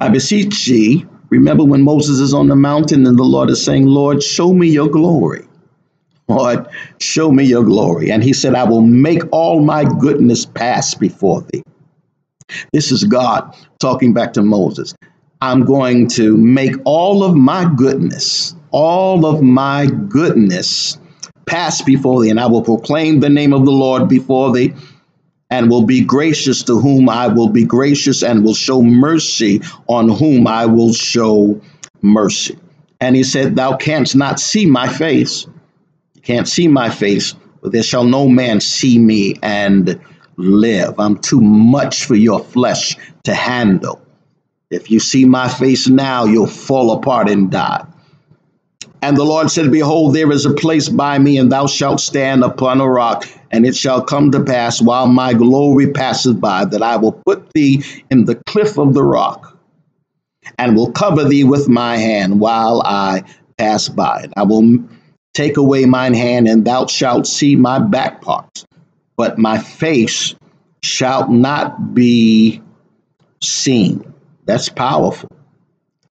[0.00, 3.86] I beseech thee, remember when Moses is on the mountain and the Lord is saying,
[3.86, 5.46] Lord, show me your glory.
[6.28, 6.66] Lord,
[6.98, 8.10] show me your glory.
[8.10, 11.62] And he said, I will make all my goodness pass before thee.
[12.72, 14.95] This is God talking back to Moses.
[15.40, 20.98] I'm going to make all of my goodness, all of my goodness
[21.46, 24.74] pass before thee, and I will proclaim the name of the Lord before thee,
[25.50, 30.08] and will be gracious to whom I will be gracious, and will show mercy on
[30.08, 31.60] whom I will show
[32.02, 32.58] mercy.
[33.00, 35.46] And he said, Thou canst not see my face.
[36.14, 40.00] You can't see my face, but there shall no man see me and
[40.36, 40.98] live.
[40.98, 44.05] I'm too much for your flesh to handle.
[44.70, 47.86] If you see my face now, you'll fall apart and die.
[49.02, 52.42] And the Lord said, Behold, there is a place by me, and thou shalt stand
[52.42, 53.24] upon a rock.
[53.52, 57.52] And it shall come to pass while my glory passes by that I will put
[57.52, 59.56] thee in the cliff of the rock
[60.58, 63.22] and will cover thee with my hand while I
[63.58, 64.22] pass by.
[64.24, 64.80] And I will
[65.34, 68.64] take away mine hand, and thou shalt see my back parts,
[69.16, 70.34] but my face
[70.82, 72.60] shall not be
[73.42, 74.14] seen.
[74.46, 75.28] That's powerful.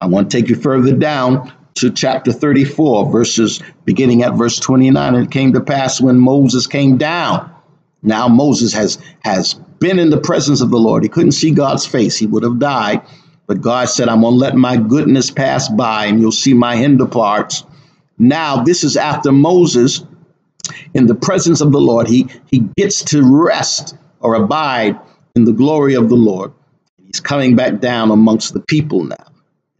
[0.00, 5.14] I want to take you further down to chapter 34, verses beginning at verse 29.
[5.14, 7.50] And it came to pass when Moses came down.
[8.02, 11.02] Now Moses has has been in the presence of the Lord.
[11.02, 12.16] He couldn't see God's face.
[12.16, 13.02] He would have died.
[13.46, 16.76] But God said, I'm going to let my goodness pass by and you'll see my
[16.76, 17.64] hinder parts.
[18.18, 20.04] Now, this is after Moses,
[20.94, 24.98] in the presence of the Lord, he, he gets to rest or abide
[25.34, 26.52] in the glory of the Lord.
[27.16, 29.32] He's coming back down amongst the people now.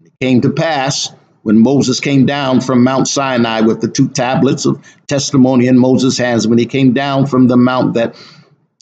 [0.02, 4.64] It came to pass when Moses came down from Mount Sinai with the two tablets
[4.64, 8.16] of testimony in Moses' hands, when he came down from the mount, that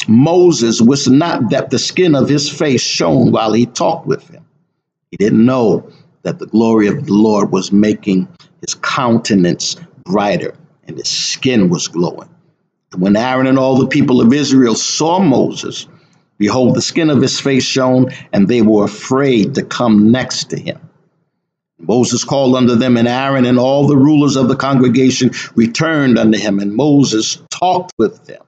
[0.06, 4.44] Moses was not that the skin of his face shone while he talked with him.
[5.10, 5.90] He didn't know
[6.22, 8.28] that the glory of the Lord was making
[8.60, 10.54] his countenance brighter
[10.86, 12.28] and his skin was glowing.
[12.96, 15.88] When Aaron and all the people of Israel saw Moses,
[16.38, 20.56] behold, the skin of his face shone, and they were afraid to come next to
[20.58, 20.78] him.
[21.78, 26.38] Moses called unto them, and Aaron and all the rulers of the congregation returned unto
[26.38, 28.42] him, and Moses talked with them.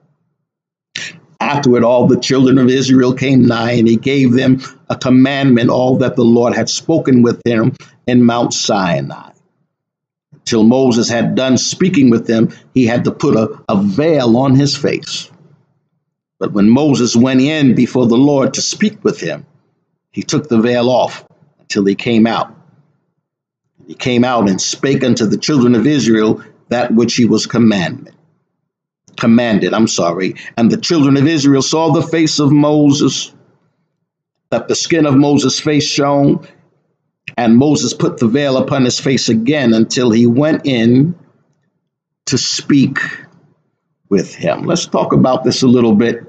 [1.39, 5.97] Afterward, all the children of Israel came nigh, and he gave them a commandment, all
[5.97, 7.73] that the Lord had spoken with him
[8.07, 9.31] in Mount Sinai.
[10.45, 14.55] Till Moses had done speaking with them, he had to put a, a veil on
[14.55, 15.29] his face.
[16.39, 19.45] But when Moses went in before the Lord to speak with him,
[20.11, 21.25] he took the veil off
[21.59, 22.55] until he came out.
[23.87, 28.13] He came out and spake unto the children of Israel that which he was commanded.
[29.15, 30.35] Commanded, I'm sorry.
[30.57, 33.33] And the children of Israel saw the face of Moses,
[34.51, 36.47] that the skin of Moses' face shone,
[37.35, 41.15] and Moses put the veil upon his face again until he went in
[42.27, 42.99] to speak
[44.09, 44.63] with him.
[44.63, 46.23] Let's talk about this a little bit.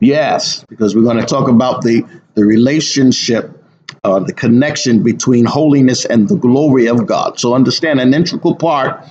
[0.00, 3.64] Yes, because we're going to talk about the, the relationship
[4.04, 7.40] uh, the connection between holiness and the glory of God.
[7.40, 9.04] So understand an integral part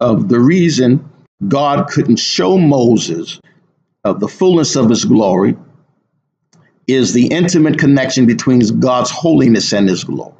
[0.00, 1.10] of the reason
[1.48, 3.40] God couldn't show Moses
[4.04, 5.56] of the fullness of his glory
[6.86, 10.34] is the intimate connection between God's holiness and his glory.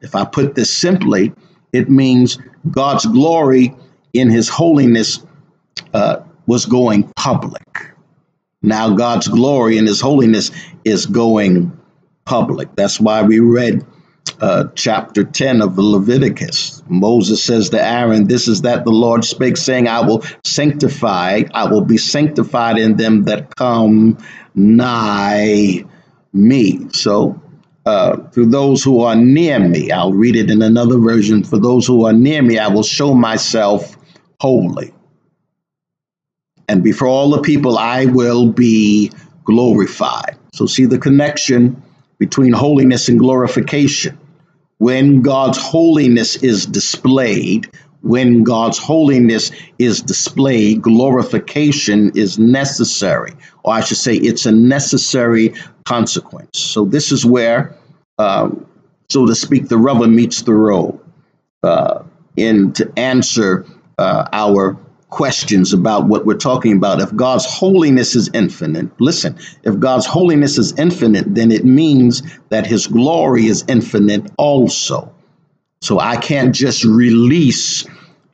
[0.00, 1.32] If I put this simply,
[1.72, 2.38] it means
[2.70, 3.74] God's glory
[4.14, 5.24] in his holiness
[5.94, 7.92] uh, was going public.
[8.62, 10.50] Now, God's glory and his holiness
[10.84, 11.78] is going
[12.24, 12.74] public.
[12.74, 13.84] That's why we read
[14.40, 16.82] uh, chapter 10 of Leviticus.
[16.88, 21.70] Moses says to Aaron, This is that the Lord spake, saying, I will sanctify, I
[21.70, 24.18] will be sanctified in them that come
[24.54, 25.84] nigh
[26.32, 26.88] me.
[26.92, 27.40] So,
[27.86, 31.42] uh, through those who are near me, I'll read it in another version.
[31.42, 33.96] For those who are near me, I will show myself
[34.40, 34.92] holy.
[36.68, 39.10] And before all the people, I will be
[39.44, 40.36] glorified.
[40.52, 41.82] So, see the connection
[42.18, 44.18] between holiness and glorification.
[44.78, 47.70] When God's holiness is displayed,
[48.02, 53.32] when God's holiness is displayed, glorification is necessary,
[53.64, 55.54] or I should say, it's a necessary
[55.84, 56.58] consequence.
[56.58, 57.76] So, this is where,
[58.18, 58.66] um,
[59.08, 61.00] so to speak, the rubber meets the road.
[61.62, 62.04] Uh,
[62.36, 63.66] in to answer
[63.98, 64.78] uh, our
[65.10, 67.00] questions about what we're talking about.
[67.00, 72.66] If God's holiness is infinite, listen, if God's holiness is infinite, then it means that
[72.66, 75.12] his glory is infinite also.
[75.80, 77.86] So I can't just release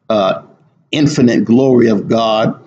[0.08, 0.42] uh,
[0.90, 2.60] infinite glory of God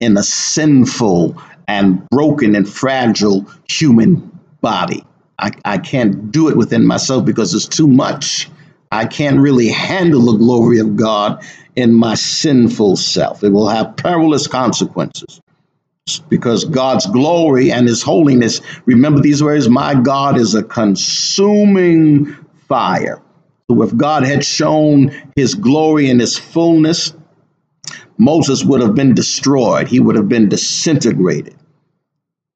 [0.00, 5.04] in a sinful and broken and fragile human body.
[5.38, 8.50] I, I can't do it within myself because it's too much
[8.90, 11.44] I can't really handle the glory of God
[11.76, 13.44] in my sinful self.
[13.44, 15.40] It will have perilous consequences
[16.28, 22.34] because God's glory and his holiness, remember these words, my God is a consuming
[22.66, 23.20] fire.
[23.70, 27.12] So if God had shown his glory in his fullness,
[28.16, 29.88] Moses would have been destroyed.
[29.88, 31.56] He would have been disintegrated.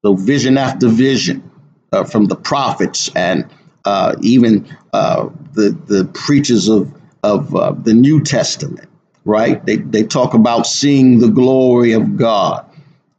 [0.03, 1.49] So vision after vision
[1.91, 3.47] uh, from the prophets and
[3.85, 6.93] uh, even uh, the the preachers of
[7.23, 8.89] of uh, the New Testament,
[9.25, 9.65] right?
[9.65, 12.65] They they talk about seeing the glory of God,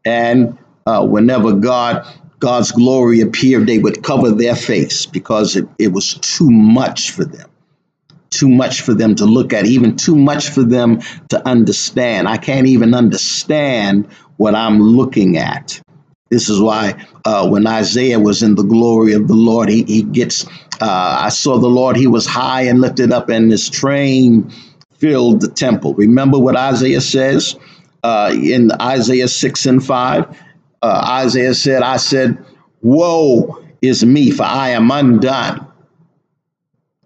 [0.04, 2.06] and uh, whenever God
[2.38, 7.24] God's glory appeared, they would cover their face because it, it was too much for
[7.24, 7.48] them.
[8.30, 11.00] Too much for them to look at, even too much for them
[11.30, 12.28] to understand.
[12.28, 15.80] I can't even understand what I'm looking at.
[16.30, 20.02] This is why uh, when Isaiah was in the glory of the Lord, he, he
[20.02, 20.46] gets,
[20.80, 24.50] uh, I saw the Lord, he was high and lifted up, and his train
[24.98, 25.94] filled the temple.
[25.94, 27.56] Remember what Isaiah says
[28.02, 30.40] uh, in Isaiah 6 and 5?
[30.82, 32.42] Uh, Isaiah said, I said,
[32.82, 35.66] Woe is me, for I am undone.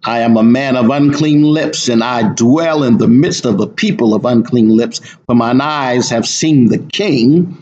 [0.04, 3.66] I am a man of unclean lips, and I dwell in the midst of a
[3.66, 7.60] people of unclean lips, for mine eyes have seen the King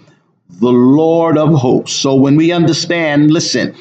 [0.48, 1.96] the Lord of hosts.
[1.96, 3.74] So when we understand, listen,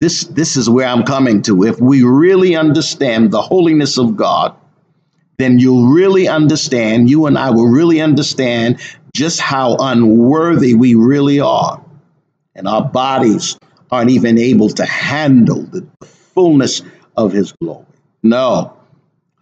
[0.00, 1.64] this, this is where I'm coming to.
[1.64, 4.56] If we really understand the holiness of God,
[5.38, 8.80] then you'll really understand, you and I will really understand
[9.14, 11.84] just how unworthy we really are.
[12.54, 13.58] And our bodies
[13.90, 15.86] aren't even able to handle the
[16.34, 16.82] fullness
[17.16, 17.86] of His glory.
[18.22, 18.76] No.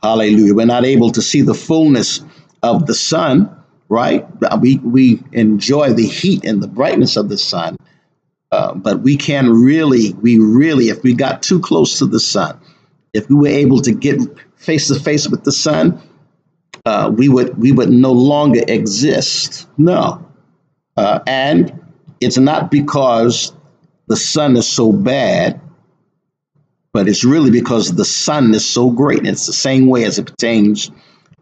[0.03, 0.55] Hallelujah.
[0.55, 2.23] We're not able to see the fullness
[2.63, 3.62] of the sun
[3.93, 4.27] right?
[4.59, 7.77] We, we enjoy the heat and the brightness of the sun,
[8.51, 12.59] uh, but we can really, we really, if we got too close to the sun,
[13.13, 14.19] if we were able to get
[14.57, 16.01] face to face with the sun,
[16.87, 19.69] uh, we would we would no longer exist.
[19.77, 20.27] No,
[20.97, 21.79] uh, and
[22.19, 23.53] it's not because
[24.07, 25.61] the sun is so bad,
[26.95, 29.19] but it's really because the sun is so great.
[29.19, 30.91] And it's the same way as it pertains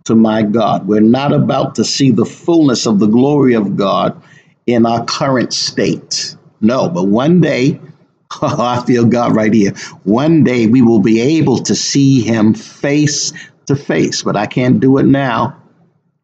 [0.05, 0.87] to my God.
[0.87, 4.21] We're not about to see the fullness of the glory of God
[4.67, 6.37] in our current state.
[6.61, 7.81] No, but one day,
[8.43, 9.73] oh, I feel God right here.
[10.05, 13.33] One day we will be able to see Him face
[13.67, 15.57] to face, but I can't do it now.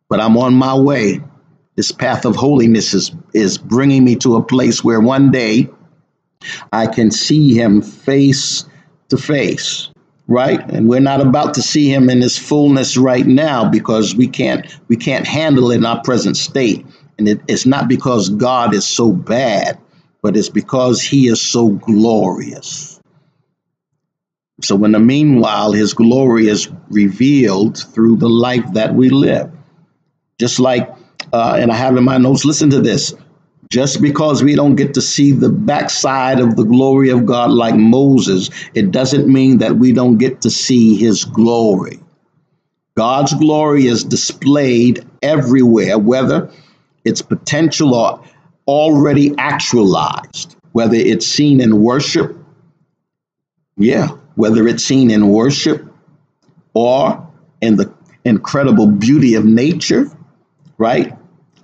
[0.08, 1.20] But I'm on my way.
[1.74, 5.68] This path of holiness is, is bringing me to a place where one day
[6.72, 8.64] I can see Him face
[9.08, 9.90] to face
[10.28, 10.60] right?
[10.70, 14.66] And we're not about to see him in his fullness right now because we can't
[14.88, 16.84] we can't handle it in our present state.
[17.18, 19.78] And it, it's not because god is so bad
[20.22, 22.98] but it's because he is so glorious.
[24.62, 29.52] So in the meanwhile his glory is revealed through the life that we live.
[30.40, 30.90] Just like
[31.32, 33.14] uh, and i have in my notes listen to this
[33.70, 37.74] just because we don't get to see the backside of the glory of God like
[37.74, 42.00] Moses, it doesn't mean that we don't get to see his glory.
[42.96, 46.50] God's glory is displayed everywhere, whether
[47.04, 48.22] it's potential or
[48.66, 52.36] already actualized, whether it's seen in worship,
[53.76, 55.84] yeah, whether it's seen in worship
[56.74, 57.28] or
[57.60, 57.92] in the
[58.24, 60.10] incredible beauty of nature,
[60.78, 61.15] right?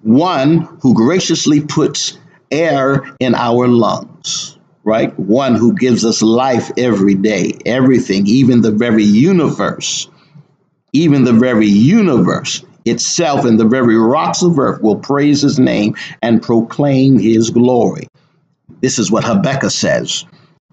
[0.03, 2.19] One who graciously puts
[2.51, 5.17] air in our lungs, right?
[5.19, 10.09] One who gives us life every day, everything, even the very universe,
[10.93, 15.95] even the very universe itself and the very rocks of earth will praise his name
[16.21, 18.09] and proclaim his glory.
[18.81, 20.25] This is what Habakkuk says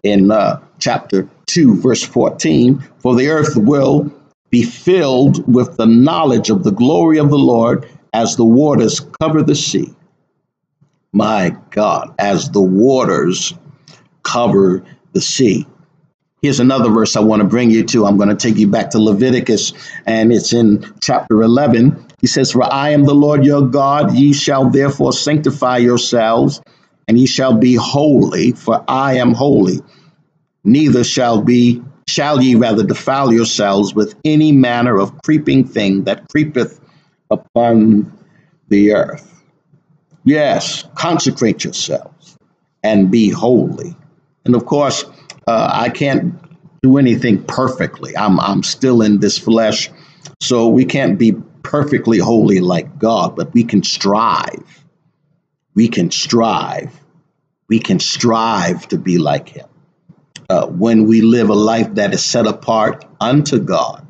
[0.04, 4.12] in uh, chapter 2, verse 14 For the earth will
[4.50, 9.43] be filled with the knowledge of the glory of the Lord as the waters cover
[9.43, 9.93] the sea.
[11.12, 13.54] My God, as the waters
[14.23, 15.65] cover the sea.
[16.42, 18.06] Here's another verse I want to bring you to.
[18.06, 19.73] I'm going to take you back to Leviticus,
[20.06, 22.06] and it's in chapter 11.
[22.21, 26.62] He says, For I am the Lord your God, ye shall therefore sanctify yourselves,
[27.08, 29.79] and ye shall be holy, for I am holy.
[30.63, 36.27] Neither shall be shall ye rather defile yourselves with any manner of creeping thing that
[36.29, 36.79] creepeth
[37.30, 38.12] upon
[38.69, 39.44] the earth.
[40.23, 42.38] Yes, consecrate yourselves
[42.84, 43.96] and be holy.
[44.46, 45.04] And of course,
[45.48, 46.36] uh, I can't
[46.82, 48.15] do anything perfectly.
[48.15, 49.90] I'm, I'm still in this flesh.
[50.40, 54.86] So we can't be perfectly holy like God, but we can strive.
[55.75, 56.94] We can strive.
[57.67, 59.67] We can strive to be like Him.
[60.50, 64.06] Uh, when we live a life that is set apart unto God,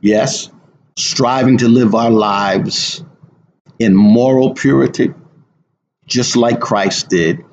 [0.00, 0.50] Yes,
[0.96, 3.04] striving to live our lives
[3.78, 5.12] in moral purity,
[6.06, 7.44] just like Christ did.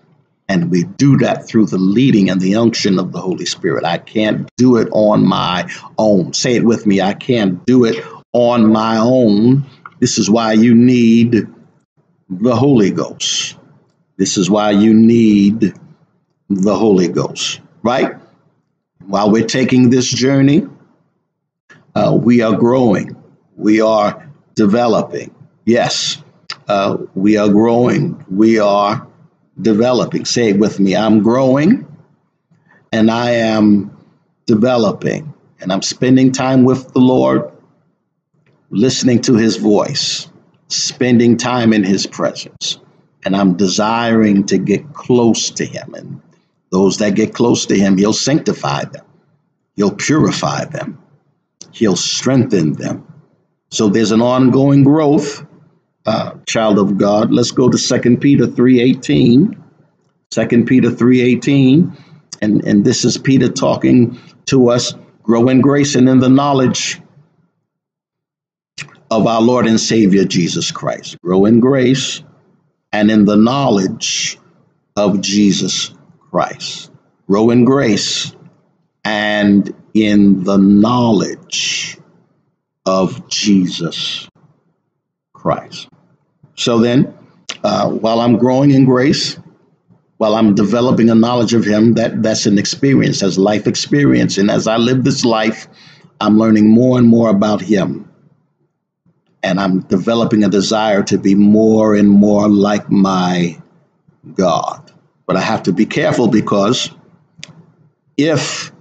[0.49, 3.85] And we do that through the leading and the unction of the Holy Spirit.
[3.85, 6.33] I can't do it on my own.
[6.33, 7.01] Say it with me.
[7.01, 9.65] I can't do it on my own.
[9.99, 11.47] This is why you need
[12.29, 13.57] the Holy Ghost.
[14.17, 15.73] This is why you need
[16.49, 18.15] the Holy Ghost, right?
[19.05, 20.67] While we're taking this journey,
[21.95, 23.15] uh, we are growing,
[23.55, 25.33] we are developing.
[25.65, 26.21] Yes,
[26.67, 29.07] uh, we are growing, we are
[29.61, 30.25] developing.
[30.25, 31.87] Say it with me I'm growing
[32.93, 33.97] and I am
[34.45, 37.51] developing, and I'm spending time with the Lord,
[38.69, 40.29] listening to his voice,
[40.67, 42.77] spending time in his presence.
[43.25, 45.95] And I'm desiring to get close to him.
[45.95, 46.21] And
[46.69, 49.05] those that get close to him, he'll sanctify them,
[49.75, 51.01] he'll purify them,
[51.71, 53.07] he'll strengthen them.
[53.73, 55.43] So there's an ongoing growth,
[56.05, 57.31] uh, child of God.
[57.31, 59.57] Let's go to 2 Peter 3.18.
[60.29, 61.97] 2 Peter 3.18.
[62.39, 64.93] And, and this is Peter talking to us,
[65.23, 67.01] grow in grace and in the knowledge
[69.09, 71.19] of our Lord and Savior Jesus Christ.
[71.23, 72.21] Grow in grace
[72.91, 74.37] and in the knowledge
[74.95, 75.91] of Jesus
[76.29, 76.91] Christ.
[77.27, 78.35] Grow in grace
[79.03, 81.97] and in the knowledge
[82.85, 84.27] of Jesus
[85.33, 85.87] Christ.
[86.55, 87.13] So then,
[87.63, 89.37] uh, while I'm growing in grace,
[90.17, 94.49] while I'm developing a knowledge of Him, that that's an experience, as life experience, and
[94.51, 95.67] as I live this life,
[96.21, 98.09] I'm learning more and more about Him,
[99.41, 103.61] and I'm developing a desire to be more and more like my
[104.33, 104.91] God.
[105.25, 106.89] But I have to be careful because
[108.17, 108.71] if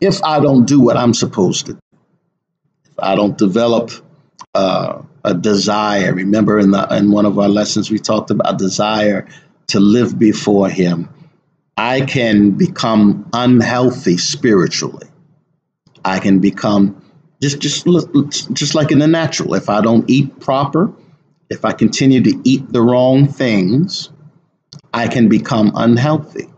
[0.00, 1.78] if I don't do what I'm supposed to,
[2.84, 3.90] if I don't develop
[4.54, 9.28] uh, a desire, remember in the in one of our lessons we talked about desire
[9.68, 11.08] to live before Him,
[11.76, 15.08] I can become unhealthy spiritually.
[16.04, 17.02] I can become
[17.42, 17.86] just just
[18.52, 19.54] just like in the natural.
[19.54, 20.92] If I don't eat proper,
[21.50, 24.10] if I continue to eat the wrong things,
[24.94, 26.48] I can become unhealthy.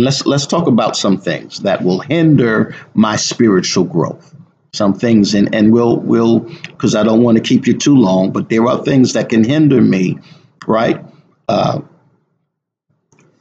[0.00, 4.34] And let's let's talk about some things that will hinder my spiritual growth.
[4.72, 8.32] Some things, and and we'll we'll because I don't want to keep you too long,
[8.32, 10.18] but there are things that can hinder me,
[10.66, 11.04] right?
[11.46, 11.82] Uh,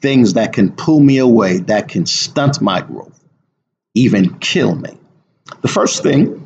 [0.02, 3.24] things that can pull me away, that can stunt my growth,
[3.96, 4.98] even kill me.
[5.62, 6.46] The first thing,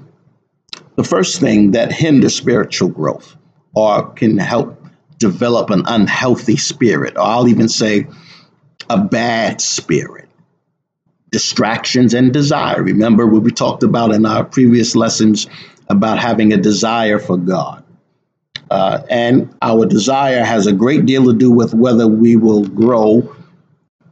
[0.96, 3.36] the first thing that hinders spiritual growth
[3.74, 4.80] or can help
[5.18, 8.06] develop an unhealthy spirit, or I'll even say
[8.94, 10.30] a bad spirit.
[11.32, 12.84] Distractions and desire.
[12.84, 15.48] Remember what we talked about in our previous lessons
[15.90, 17.84] about having a desire for God.
[18.70, 23.36] Uh, and our desire has a great deal to do with whether we will grow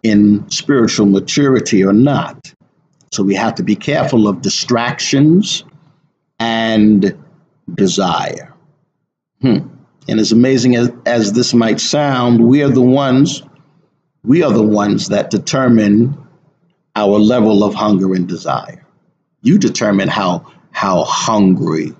[0.03, 2.53] in spiritual maturity or not.
[3.11, 5.63] So we have to be careful of distractions
[6.39, 7.15] and
[7.73, 8.53] desire.
[9.41, 9.67] Hmm.
[10.07, 13.43] And as amazing as, as this might sound, we are the ones,
[14.23, 16.17] we are the ones that determine
[16.95, 18.85] our level of hunger and desire.
[19.41, 21.93] You determine how how hungry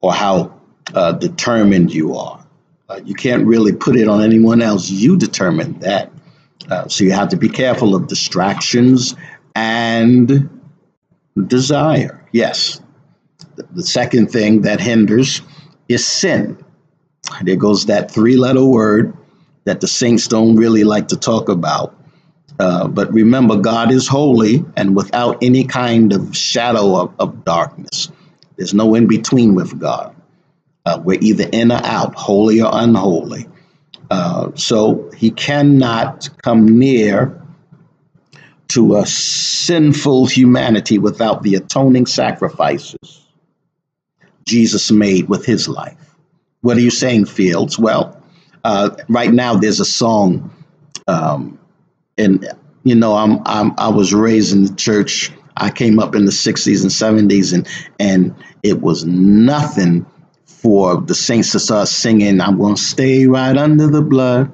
[0.00, 0.60] or how
[0.94, 2.44] uh, determined you are.
[2.88, 4.90] Uh, you can't really put it on anyone else.
[4.90, 6.12] You determine that.
[6.70, 9.14] Uh, so you have to be careful of distractions
[9.54, 10.48] and
[11.46, 12.24] desire.
[12.32, 12.80] Yes.
[13.56, 15.42] The, the second thing that hinders
[15.88, 16.62] is sin.
[17.42, 19.16] There goes that three letter word
[19.64, 21.96] that the saints don't really like to talk about.
[22.58, 28.10] Uh, but remember, God is holy and without any kind of shadow of, of darkness.
[28.56, 30.14] There's no in between with God.
[30.84, 33.46] Uh, we're either in or out, holy or unholy.
[34.10, 37.40] Uh, so he cannot come near
[38.68, 43.20] to a sinful humanity without the atoning sacrifices
[44.44, 45.96] Jesus made with his life.
[46.60, 47.78] What are you saying, Fields?
[47.78, 48.19] Well,
[48.64, 50.50] uh, right now there's a song,
[51.08, 51.58] um,
[52.18, 52.46] and
[52.84, 55.32] you know, I'm, I'm I was raised in the church.
[55.56, 56.90] I came up in the '60s and
[57.30, 60.06] '70s, and and it was nothing
[60.44, 62.40] for the saints to start singing.
[62.40, 64.52] I'm to stay right under the blood.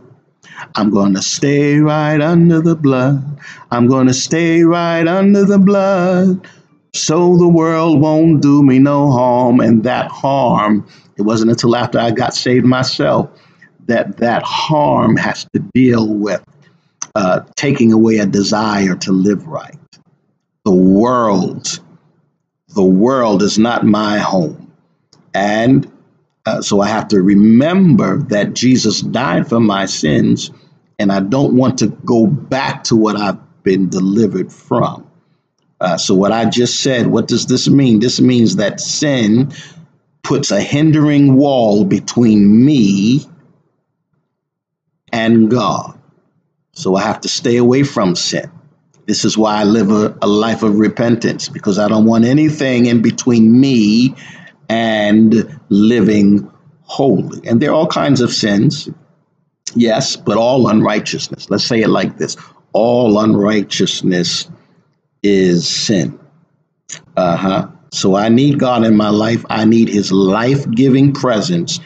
[0.77, 3.39] I'm to stay right under the blood.
[3.71, 6.47] I'm to stay right under the blood
[6.95, 9.61] so the world won't do me no harm.
[9.61, 10.87] And that harm
[11.17, 13.31] it wasn't until after I got saved myself
[13.89, 16.45] that that harm has to deal with
[17.15, 19.77] uh, taking away a desire to live right.
[20.65, 21.81] The world,
[22.75, 24.73] The world is not my home.
[25.35, 25.91] And
[26.47, 30.51] uh, so I have to remember that Jesus died for my sins,
[30.99, 35.07] and I don't want to go back to what I've been delivered from.
[35.81, 38.01] Uh, so, what I just said, what does this mean?
[38.01, 39.53] This means that sin
[40.23, 43.27] puts a hindering wall between me
[45.27, 45.99] and God.
[46.73, 48.51] So, I have to stay away from sin.
[49.07, 52.87] This is why I live a, a life of repentance, because I don't want anything
[52.87, 54.15] in between me
[54.69, 56.51] and living
[56.83, 57.47] holy.
[57.47, 58.89] And there are all kinds of sins,
[59.75, 61.51] yes, but all unrighteousness.
[61.51, 62.37] Let's say it like this
[62.73, 64.51] all unrighteousness
[65.23, 66.19] is sin.
[67.17, 67.69] Uh huh.
[67.93, 69.45] So I need God in my life.
[69.49, 71.81] I need his life giving presence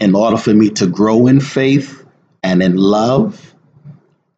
[0.00, 1.99] in order for me to grow in faith
[2.42, 3.54] and in love.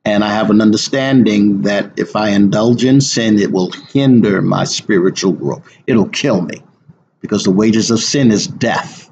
[0.05, 4.65] And I have an understanding that if I indulge in sin, it will hinder my
[4.65, 5.63] spiritual growth.
[5.87, 6.63] It'll kill me
[7.21, 9.09] because the wages of sin is death.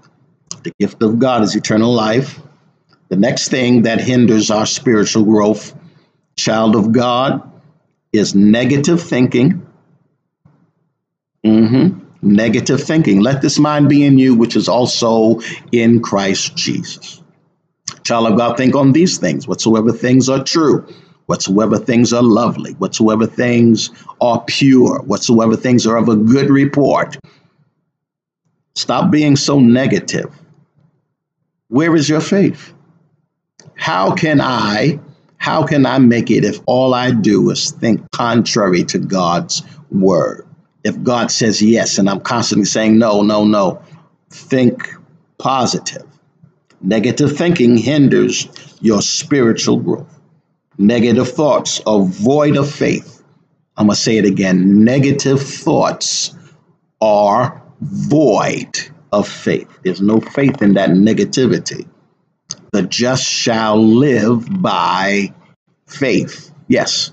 [0.64, 2.40] The gift of God is eternal life.
[3.08, 5.74] The next thing that hinders our spiritual growth,
[6.36, 7.50] child of God,
[8.12, 9.66] is negative thinking.
[11.44, 11.98] Mm-hmm.
[12.22, 13.20] Negative thinking.
[13.20, 15.40] Let this mind be in you, which is also
[15.72, 17.19] in Christ Jesus.
[18.10, 20.84] Child of God, think on these things whatsoever things are true,
[21.26, 23.88] whatsoever things are lovely, whatsoever things
[24.20, 27.16] are pure, whatsoever things are of a good report.
[28.74, 30.28] Stop being so negative.
[31.68, 32.72] Where is your faith?
[33.76, 34.98] How can I
[35.36, 40.48] how can I make it if all I do is think contrary to God's word?
[40.82, 43.80] If God says yes and I'm constantly saying no, no, no,
[44.30, 44.92] think
[45.38, 46.09] positive.
[46.82, 48.48] Negative thinking hinders
[48.80, 50.18] your spiritual growth.
[50.78, 53.22] Negative thoughts are void of faith.
[53.76, 54.84] I'm going to say it again.
[54.84, 56.34] Negative thoughts
[57.00, 58.78] are void
[59.12, 59.68] of faith.
[59.84, 61.86] There's no faith in that negativity.
[62.72, 65.34] The just shall live by
[65.86, 66.52] faith.
[66.68, 67.12] Yes.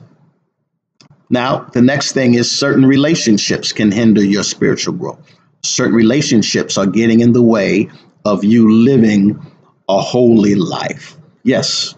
[1.29, 5.19] Now, the next thing is certain relationships can hinder your spiritual growth.
[5.63, 7.89] Certain relationships are getting in the way
[8.23, 9.39] of you living
[9.87, 11.17] a holy life.
[11.43, 11.95] Yes.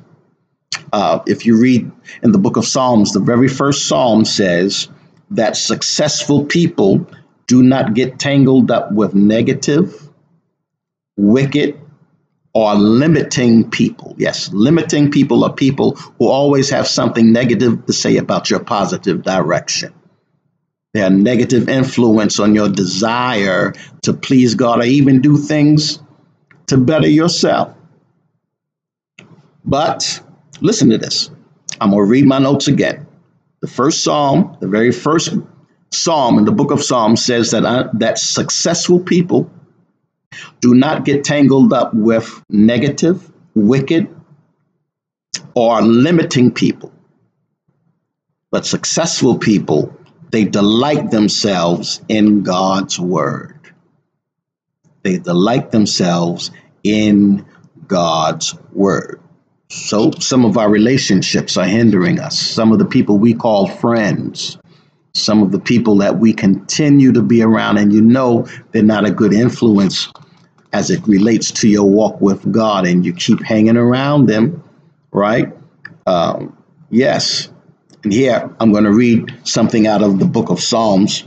[0.92, 1.92] Uh, if you read
[2.24, 4.90] in the book of Psalms, the very first psalm says
[5.32, 7.08] that successful people
[7.48, 10.10] do not get tangled up with negative,
[11.18, 11.80] wicked,
[12.54, 14.16] or limiting people.
[14.18, 19.24] Yes, limiting people are people who always have something negative to say about your positive
[19.24, 19.94] direction.
[20.94, 23.74] They are negative influence on your desire
[24.04, 26.00] to please God or even do things
[26.68, 27.76] to better yourself.
[29.70, 30.20] But
[30.62, 31.30] listen to this.
[31.80, 33.06] I'm going to read my notes again.
[33.62, 35.32] The first psalm, the very first
[35.92, 39.52] psalm in the book of Psalms says that, I, that successful people
[40.60, 44.08] do not get tangled up with negative, wicked,
[45.54, 46.92] or limiting people.
[48.50, 49.96] But successful people,
[50.32, 53.60] they delight themselves in God's word.
[55.04, 56.50] They delight themselves
[56.84, 57.46] in
[57.88, 59.22] God's word.
[59.72, 62.40] So some of our relationships are hindering us.
[62.40, 64.58] Some of the people we call friends,
[65.14, 69.06] some of the people that we continue to be around, and you know they're not
[69.06, 70.12] a good influence
[70.74, 74.64] as it relates to your walk with God and you keep hanging around them,
[75.12, 75.54] right?
[76.08, 76.58] Um,
[76.90, 77.50] yes.
[78.04, 81.26] And here I'm going to read something out of the book of Psalms,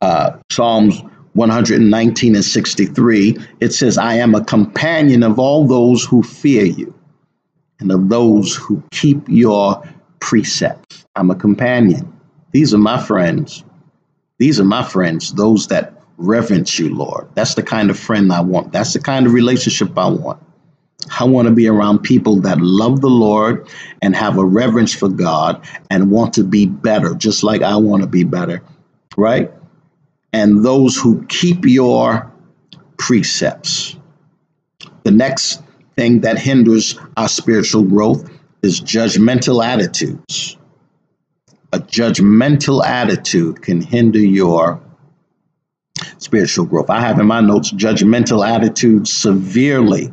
[0.00, 1.02] uh, Psalms
[1.34, 3.36] 119 and 63.
[3.60, 6.94] It says, I am a companion of all those who fear you
[7.80, 9.82] and of those who keep your
[10.20, 11.04] precepts.
[11.16, 12.12] I'm a companion.
[12.52, 13.64] These are my friends.
[14.38, 17.28] These are my friends, those that reverence you, Lord.
[17.34, 18.72] That's the kind of friend I want.
[18.72, 20.42] That's the kind of relationship I want.
[21.20, 23.68] I want to be around people that love the Lord
[24.00, 28.02] and have a reverence for God and want to be better, just like I want
[28.02, 28.62] to be better,
[29.16, 29.52] right?
[30.32, 32.32] And those who keep your
[32.96, 33.96] precepts.
[35.02, 35.62] The next
[35.96, 38.30] thing that hinders our spiritual growth
[38.62, 40.56] is judgmental attitudes.
[41.72, 44.80] A judgmental attitude can hinder your
[46.18, 46.90] spiritual growth.
[46.90, 50.12] I have in my notes judgmental attitudes severely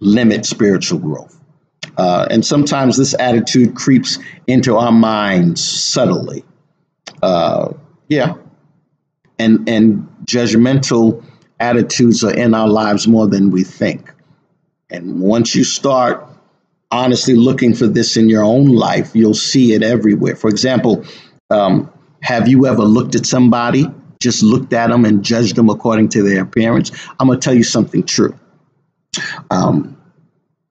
[0.00, 1.38] limit spiritual growth.
[1.96, 6.44] Uh, and sometimes this attitude creeps into our minds subtly.
[7.22, 7.72] Uh,
[8.08, 8.34] yeah.
[9.38, 11.24] And, and judgmental
[11.58, 14.12] attitudes are in our lives more than we think.
[14.90, 16.26] And once you start
[16.90, 20.36] honestly looking for this in your own life, you'll see it everywhere.
[20.36, 21.04] For example,
[21.50, 21.90] um,
[22.22, 23.86] Have you ever looked at somebody,
[24.20, 26.92] just looked at them and judged them according to their appearance?
[27.18, 28.38] I'm going to tell you something true.
[29.50, 29.96] Um,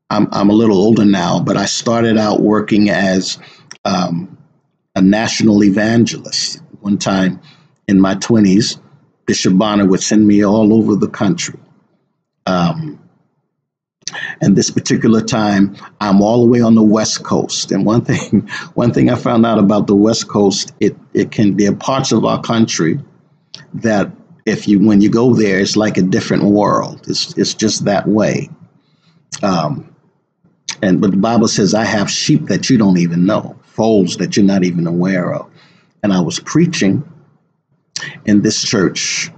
[0.09, 3.39] I'm, I'm a little older now, but I started out working as
[3.85, 4.37] um,
[4.95, 6.61] a national evangelist.
[6.81, 7.41] One time
[7.87, 8.79] in my 20s,
[9.25, 11.59] Bishop Bonner would send me all over the country.
[12.45, 12.98] Um,
[14.41, 17.71] and this particular time, I'm all the way on the West Coast.
[17.71, 21.57] And one thing, one thing I found out about the West Coast, it it can
[21.57, 22.99] there are parts of our country
[23.75, 24.11] that
[24.45, 27.05] if you when you go there, it's like a different world.
[27.07, 28.49] It's it's just that way.
[29.43, 29.95] Um,
[30.81, 34.35] and but the Bible says, "I have sheep that you don't even know, folds that
[34.35, 35.49] you're not even aware of."
[36.01, 37.03] And I was preaching
[38.25, 39.31] in this church,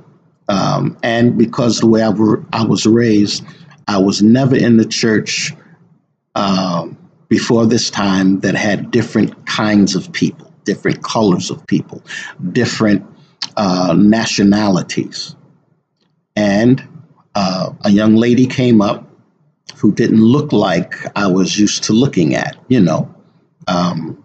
[0.48, 2.12] um, and because the way I,
[2.54, 3.44] I was raised
[3.88, 5.54] I was never in the church
[6.36, 12.04] um, before this time that had different kinds of people, different colors of people,
[12.52, 13.06] different
[13.58, 15.36] uh, nationalities.
[16.36, 16.88] And
[17.36, 19.08] uh, a young lady came up
[19.78, 23.14] who didn't look like I was used to looking at, you know.
[23.68, 24.24] Um,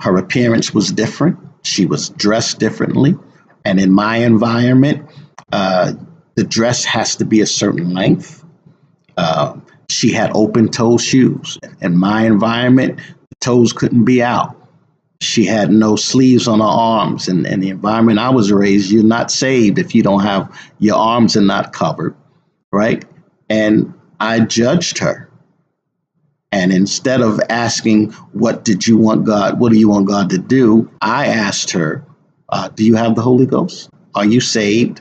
[0.00, 1.38] her appearance was different.
[1.62, 3.16] She was dressed differently.
[3.64, 5.08] And in my environment,
[5.52, 5.94] uh,
[6.34, 8.44] the dress has to be a certain length.
[9.16, 9.56] Uh,
[9.88, 11.58] she had open toe shoes.
[11.80, 14.54] In my environment, the toes couldn't be out.
[15.20, 17.28] She had no sleeves on her arms.
[17.28, 20.96] And in the environment I was raised, you're not saved if you don't have your
[20.96, 22.14] arms are not covered,
[22.72, 23.04] right?
[23.48, 25.30] And I judged her.
[26.52, 29.58] And instead of asking, What did you want God?
[29.58, 30.90] What do you want God to do?
[31.00, 32.04] I asked her,
[32.48, 33.90] uh, Do you have the Holy Ghost?
[34.14, 35.00] Are you saved?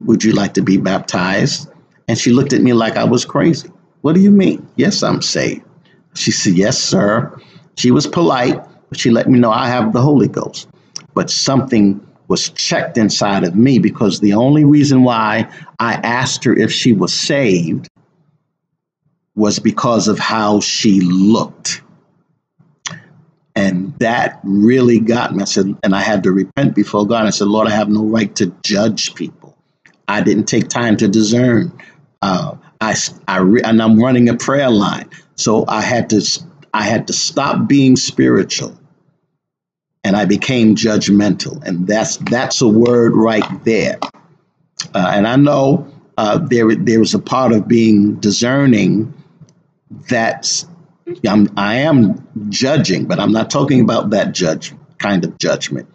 [0.00, 1.68] Would you like to be baptized?
[2.08, 3.70] And she looked at me like I was crazy.
[4.00, 4.66] What do you mean?
[4.76, 5.62] Yes, I'm saved.
[6.14, 7.38] She said, Yes, sir.
[7.76, 10.68] She was polite, but she let me know I have the Holy Ghost.
[11.14, 15.48] But something was checked inside of me because the only reason why
[15.78, 17.88] I asked her if she was saved
[19.34, 21.82] was because of how she looked.
[23.54, 25.42] And that really got me.
[25.42, 27.26] I said, and I had to repent before God.
[27.26, 29.56] I said, Lord, I have no right to judge people.
[30.06, 31.72] I didn't take time to discern
[32.22, 32.94] uh, I,
[33.26, 35.08] I re- and I'm running a prayer line.
[35.36, 36.42] So I had to
[36.74, 38.78] I had to stop being spiritual,
[40.04, 43.98] and I became judgmental, and that's that's a word right there.
[44.94, 49.14] Uh, and I know uh, there there is a part of being discerning
[50.08, 50.64] that
[51.26, 55.88] I'm I am judging, but I'm not talking about that judge kind of judgment.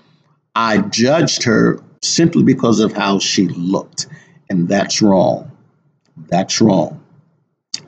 [0.55, 4.07] I judged her simply because of how she looked,
[4.49, 5.52] and that's wrong.
[6.17, 7.03] That's wrong.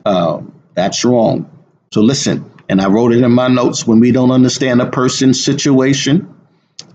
[0.04, 1.50] Um, that's wrong.
[1.92, 5.42] So listen, and I wrote it in my notes when we don't understand a person's
[5.42, 6.34] situation,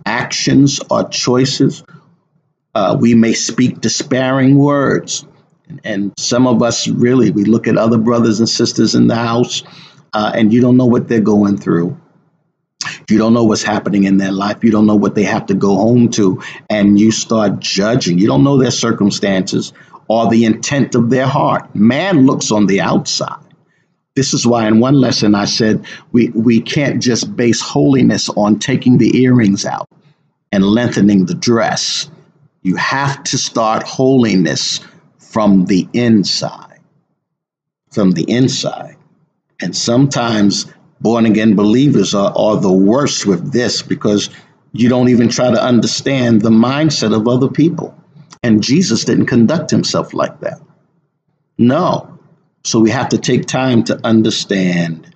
[0.06, 1.84] actions, or choices,
[2.76, 5.26] uh, we may speak despairing words.
[5.84, 9.64] And some of us really, we look at other brothers and sisters in the house,
[10.14, 11.98] uh, and you don't know what they're going through.
[13.10, 14.64] You don't know what's happening in their life.
[14.64, 16.42] You don't know what they have to go home to.
[16.70, 18.18] And you start judging.
[18.18, 19.74] You don't know their circumstances
[20.12, 21.74] or the intent of their heart.
[21.74, 23.46] Man looks on the outside.
[24.14, 28.60] This is why in one lesson I said we, we can't just base holiness on
[28.60, 29.88] taking the earrings out
[30.52, 32.12] and lengthening the dress.
[32.62, 34.82] You have to start holiness
[35.18, 36.82] from the inside.
[37.94, 38.98] From the inside.
[39.62, 40.66] And sometimes
[41.00, 44.30] born again believers are, are the worst with this because
[44.74, 47.96] you don't even try to understand the mindset of other people.
[48.44, 50.60] And Jesus didn't conduct himself like that.
[51.58, 52.20] No.
[52.64, 55.16] So we have to take time to understand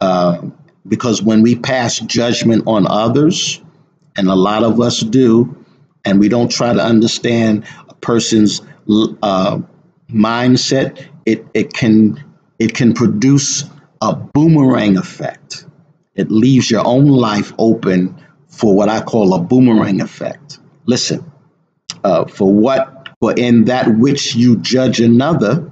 [0.00, 0.42] uh,
[0.86, 3.60] because when we pass judgment on others,
[4.16, 5.64] and a lot of us do,
[6.04, 8.60] and we don't try to understand a person's
[9.22, 9.58] uh,
[10.10, 12.22] mindset, it, it can
[12.58, 13.64] it can produce
[14.00, 15.64] a boomerang effect.
[16.16, 18.16] It leaves your own life open
[18.48, 20.58] for what I call a boomerang effect.
[20.86, 21.30] Listen,
[22.08, 25.70] uh, for what, for in that which you judge another,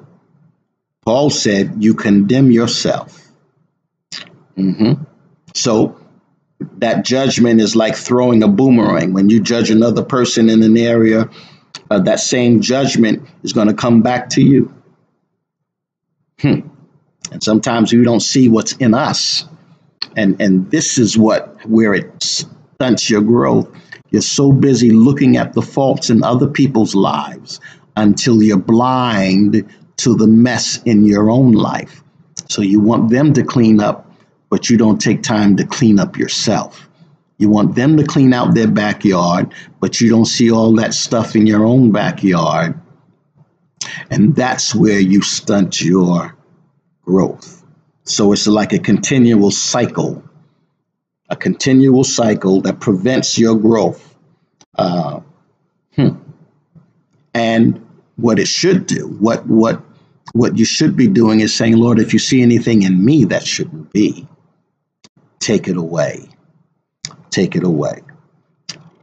[1.07, 3.27] Paul said, you condemn yourself.
[4.59, 5.03] Mm-hmm.
[5.55, 5.99] So
[6.79, 9.15] that judgment is like throwing a boomerang.
[9.15, 11.31] When you judge another person in an area,
[11.91, 14.75] uh, that same judgment is going to come back to you.
[16.41, 16.61] Hmm.
[17.33, 19.47] And sometimes we don't see what's in us.
[20.17, 23.69] And, and this is what where it stunts your growth
[24.11, 27.61] you're so busy looking at the faults in other people's lives
[27.97, 32.03] until you're blind to the mess in your own life.
[32.49, 34.11] So you want them to clean up,
[34.51, 36.89] but you don't take time to clean up yourself.
[37.39, 41.37] You want them to clean out their backyard, but you don't see all that stuff
[41.37, 42.81] in your own backyard.
[44.11, 46.37] And that's where you stunt your
[47.05, 47.65] growth.
[48.05, 50.23] So it's like a continual cycle,
[51.29, 54.15] a continual cycle that prevents your growth.
[54.77, 55.21] Uh,
[55.95, 56.11] hmm.
[57.35, 57.85] And
[58.17, 59.83] what it should do, what what
[60.33, 63.47] what you should be doing is saying, Lord, if you see anything in me that
[63.47, 64.27] shouldn't be,
[65.39, 66.29] take it away.
[67.31, 68.03] Take it away.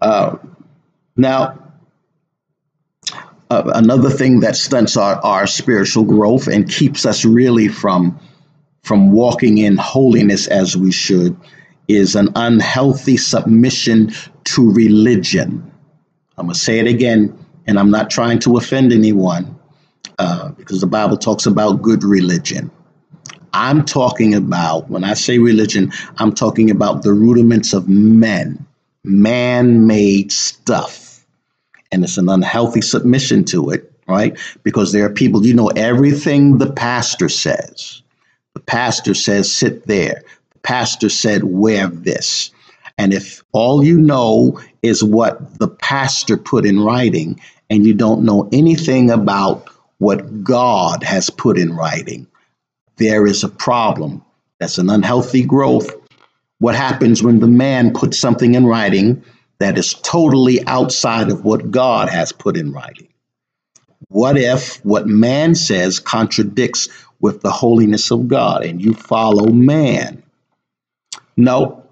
[0.02, 0.38] Uh,
[1.16, 1.60] now,
[3.50, 8.20] uh, another thing that stunts our, our spiritual growth and keeps us really from
[8.84, 11.38] from walking in holiness as we should
[11.88, 14.12] is an unhealthy submission
[14.46, 15.72] to religion.
[16.38, 19.60] I'm going to say it again, and I'm not trying to offend anyone
[20.20, 22.72] uh, because the Bible talks about good religion.
[23.54, 28.66] I'm talking about, when I say religion, I'm talking about the rudiments of men,
[29.04, 31.24] man made stuff.
[31.92, 34.38] And it's an unhealthy submission to it, right?
[34.64, 38.02] Because there are people, you know, everything the pastor says.
[38.56, 40.24] The pastor says, sit there.
[40.64, 42.52] Pastor said, wear this.
[42.98, 47.40] And if all you know is what the pastor put in writing
[47.70, 52.28] and you don't know anything about what God has put in writing,
[52.98, 54.24] there is a problem.
[54.60, 55.90] That's an unhealthy growth.
[56.60, 59.24] What happens when the man puts something in writing
[59.60, 63.10] that is totally outside of what God has put in writing?
[64.10, 66.90] What if what man says contradicts
[67.20, 70.23] with the holiness of God and you follow man?
[71.36, 71.84] No,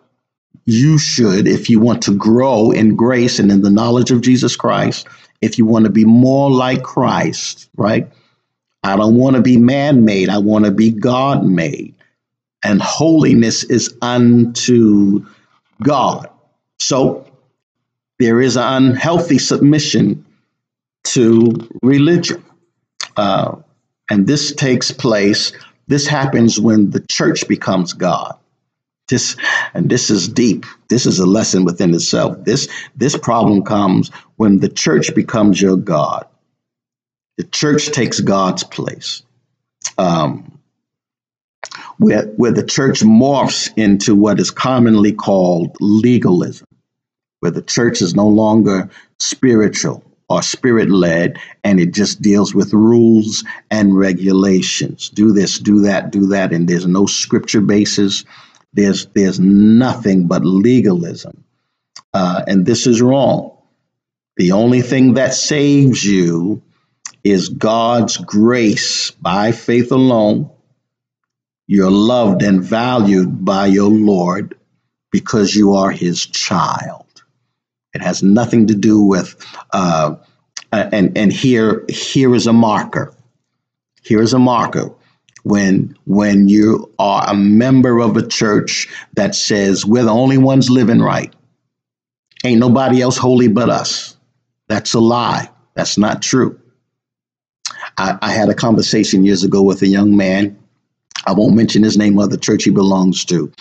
[0.66, 4.56] you should, if you want to grow in grace and in the knowledge of Jesus
[4.56, 5.08] Christ,
[5.42, 8.10] if you want to be more like Christ, right?
[8.84, 10.30] I don't want to be man made.
[10.30, 11.96] I want to be God made.
[12.64, 15.26] And holiness is unto
[15.82, 16.30] God.
[16.80, 17.28] So
[18.20, 20.26] there is an unhealthy submission
[21.06, 22.44] to religion.
[23.18, 23.58] Uh,
[24.10, 25.54] and this takes place,
[25.88, 28.38] this happens when the church becomes God.
[29.12, 29.36] This,
[29.74, 30.66] and this is deep.
[30.88, 32.44] This is a lesson within itself.
[32.46, 36.26] This, this problem comes when the church becomes your God.
[37.38, 39.22] The church takes God's place.
[39.98, 40.60] Um,
[41.98, 46.68] where, where the church morphs into what is commonly called legalism,
[47.42, 48.90] where the church is no longer
[49.20, 55.10] spiritual or spirit led and it just deals with rules and regulations.
[55.10, 58.24] Do this, do that, do that, and there's no scripture basis.
[58.74, 61.44] There's there's nothing but legalism,
[62.14, 63.58] uh, and this is wrong.
[64.38, 66.62] The only thing that saves you
[67.24, 70.50] is God's grace by faith alone.
[71.68, 74.58] You're loved and valued by your Lord
[75.12, 77.06] because you are his child.
[77.94, 79.36] It has nothing to do with,
[79.72, 80.16] uh,
[80.72, 83.14] and, and here, here is a marker.
[84.02, 84.94] Here is a marker.
[85.44, 90.70] When, when you are a member of a church that says we're the only ones
[90.70, 91.34] living right,
[92.44, 94.18] ain't nobody else holy but us.
[94.68, 95.50] That's a lie.
[95.74, 96.60] That's not true.
[97.98, 100.58] I, I had a conversation years ago with a young man.
[101.26, 103.52] I won't mention his name or the church he belongs to.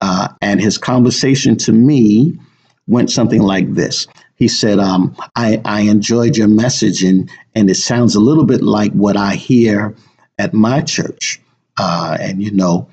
[0.00, 2.38] Uh, and his conversation to me
[2.86, 4.06] went something like this.
[4.36, 8.62] He said, um, I, I enjoyed your message, and, and it sounds a little bit
[8.62, 9.94] like what I hear
[10.38, 11.40] at my church.
[11.78, 12.88] Uh, and, you know,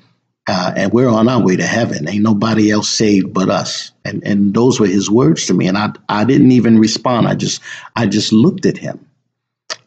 [0.48, 2.08] uh, and we're on our way to heaven.
[2.08, 3.92] Ain't nobody else saved but us.
[4.04, 5.68] And and those were his words to me.
[5.68, 7.28] And I I didn't even respond.
[7.28, 7.62] I just
[7.94, 9.06] I just looked at him.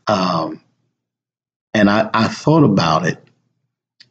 [0.08, 0.62] Um,
[1.74, 3.22] and I, I thought about it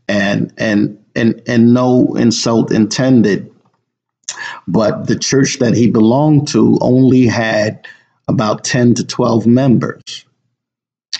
[0.09, 3.51] and and and and no insult intended
[4.67, 7.87] but the church that he belonged to only had
[8.29, 10.25] about 10 to 12 members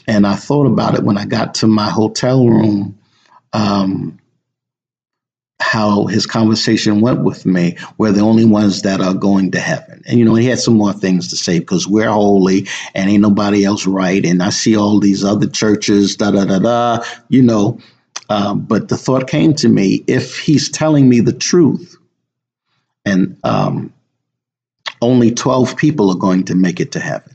[0.07, 2.99] and i thought about it when i got to my hotel room
[3.53, 4.19] um,
[5.61, 7.77] how his conversation went with me.
[7.97, 10.03] We're the only ones that are going to heaven.
[10.07, 13.23] And, you know, he had some more things to say because we're holy and ain't
[13.23, 14.25] nobody else right.
[14.25, 17.81] And I see all these other churches, da da da da, you know.
[18.29, 21.97] Uh, but the thought came to me if he's telling me the truth
[23.05, 23.93] and um,
[25.03, 27.34] only 12 people are going to make it to heaven,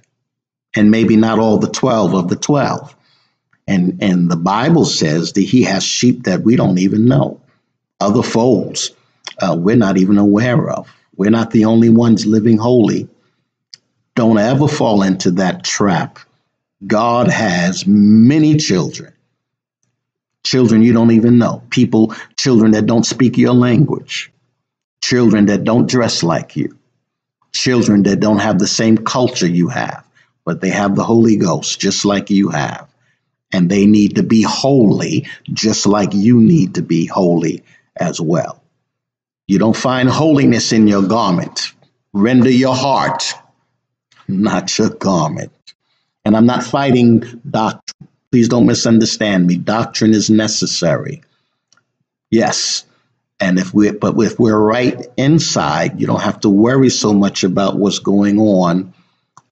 [0.76, 2.96] and maybe not all the 12 of the 12.
[3.68, 7.42] And, and the Bible says that he has sheep that we don't even know
[8.00, 8.92] other folds
[9.42, 10.94] uh, we're not even aware of.
[11.16, 13.08] We're not the only ones living holy.
[14.16, 16.20] Don't ever fall into that trap.
[16.86, 19.14] God has many children,
[20.46, 24.32] children you don't even know, people, children that don't speak your language,
[25.04, 26.78] children that don't dress like you,
[27.52, 30.06] children that don't have the same culture you have,
[30.50, 32.88] but they have the Holy Ghost just like you have.
[33.52, 37.64] And they need to be holy just like you need to be holy
[37.96, 38.60] as well.
[39.46, 41.72] You don't find holiness in your garment.
[42.14, 43.32] Render your heart,
[44.28, 45.52] not your garment.
[46.26, 48.10] And I'm not fighting doctrine.
[48.32, 49.58] Please don't misunderstand me.
[49.58, 51.22] Doctrine is necessary.
[52.32, 52.86] Yes.
[53.40, 57.44] And if we but if we're right inside, you don't have to worry so much
[57.44, 58.96] about what's going on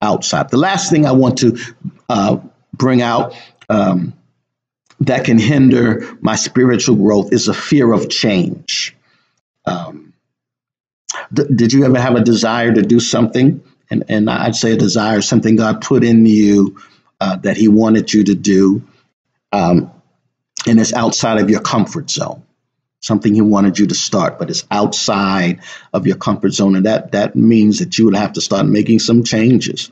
[0.00, 0.50] outside.
[0.50, 1.58] The last thing I want to
[2.08, 2.38] uh,
[2.72, 3.34] bring out
[3.68, 4.14] um,
[5.00, 8.96] that can hinder my spiritual growth is a fear of change.
[9.64, 10.14] Um,
[11.32, 13.62] did you ever have a desire to do something?
[13.90, 16.78] And, and I'd say a desire, something God put in you
[17.20, 18.82] uh, that He wanted you to do,
[19.52, 19.90] um,
[20.66, 22.42] and it's outside of your comfort zone.
[23.00, 25.60] Something He wanted you to start, but it's outside
[25.92, 28.98] of your comfort zone, and that that means that you would have to start making
[28.98, 29.90] some changes,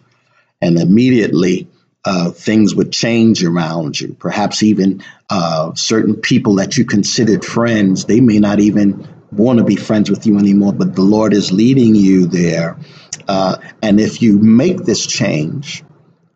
[0.60, 1.68] and immediately
[2.04, 4.14] uh, things would change around you.
[4.14, 9.64] Perhaps even uh, certain people that you considered friends, they may not even want to
[9.64, 12.78] be friends with you anymore, but the Lord is leading you there.
[13.26, 15.82] Uh, and if you make this change,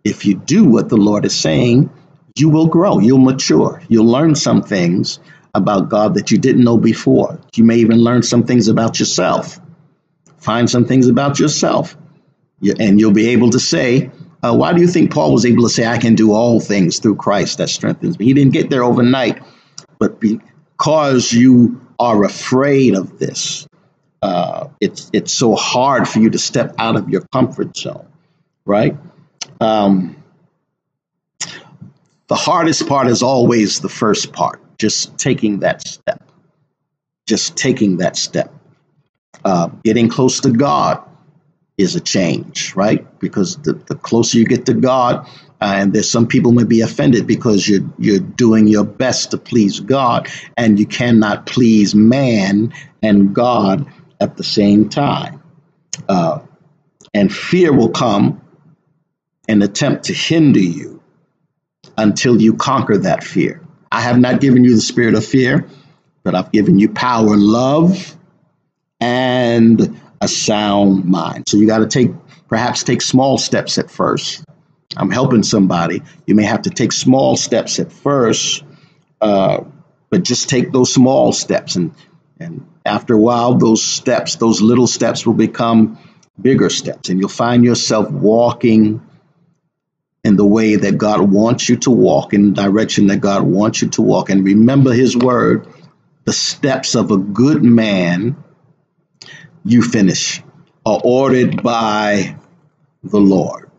[0.02, 1.90] if you do what the Lord is saying,
[2.36, 5.20] you will grow, you'll mature, you'll learn some things
[5.54, 7.40] about God that you didn't know before.
[7.54, 9.60] You may even learn some things about yourself,
[10.38, 11.96] find some things about yourself,
[12.78, 14.10] and you'll be able to say,
[14.42, 16.98] uh, why do you think Paul was able to say, I can do all things
[16.98, 18.24] through Christ that strengthens me?
[18.26, 19.42] He didn't get there overnight,
[19.98, 23.68] but because you are afraid of this,
[24.22, 28.06] uh, it's, it's so hard for you to step out of your comfort zone,
[28.64, 28.96] right?
[29.60, 30.22] Um,
[32.28, 36.22] the hardest part is always the first part, just taking that step,
[37.28, 38.52] just taking that step.
[39.44, 41.02] Uh, getting close to God
[41.78, 43.06] is a change, right?
[43.20, 45.26] Because the, the closer you get to God,
[45.60, 49.38] uh, and there's some people may be offended because you're you're doing your best to
[49.38, 52.72] please God, and you cannot please man
[53.02, 53.86] and God
[54.18, 55.42] at the same time.
[56.08, 56.40] Uh,
[57.12, 58.40] and fear will come
[59.48, 61.02] and attempt to hinder you
[61.98, 63.62] until you conquer that fear.
[63.90, 65.66] I have not given you the spirit of fear,
[66.22, 68.16] but I've given you power, love,
[69.00, 71.48] and a sound mind.
[71.48, 72.10] So you got to take,
[72.48, 74.44] perhaps take small steps at first.
[74.96, 76.02] I'm helping somebody.
[76.26, 78.64] You may have to take small steps at first,
[79.20, 79.64] uh,
[80.10, 81.76] but just take those small steps.
[81.76, 81.94] And,
[82.38, 85.98] and after a while, those steps, those little steps will become
[86.40, 87.08] bigger steps.
[87.08, 89.00] And you'll find yourself walking
[90.24, 93.82] in the way that God wants you to walk, in the direction that God wants
[93.82, 94.30] you to walk.
[94.30, 95.66] And remember his word
[96.24, 98.36] the steps of a good man
[99.64, 100.42] you finish
[100.84, 102.36] are ordered by
[103.02, 103.70] the Lord.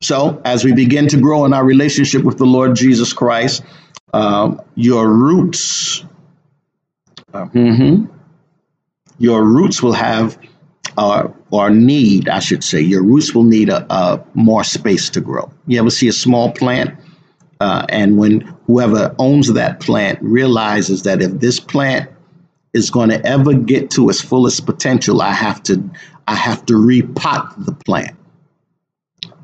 [0.00, 3.62] So, as we begin to grow in our relationship with the Lord Jesus Christ,
[4.12, 6.04] um, your roots,
[7.32, 8.06] uh, mm-hmm,
[9.18, 10.38] your roots will have,
[10.96, 15.20] uh, or need, I should say, your roots will need a, a more space to
[15.20, 15.50] grow.
[15.66, 16.98] You ever see a small plant?
[17.60, 22.10] Uh, and when whoever owns that plant realizes that if this plant
[22.74, 25.82] is going to ever get to its fullest potential, I have to
[26.28, 28.16] I have to repot the plant.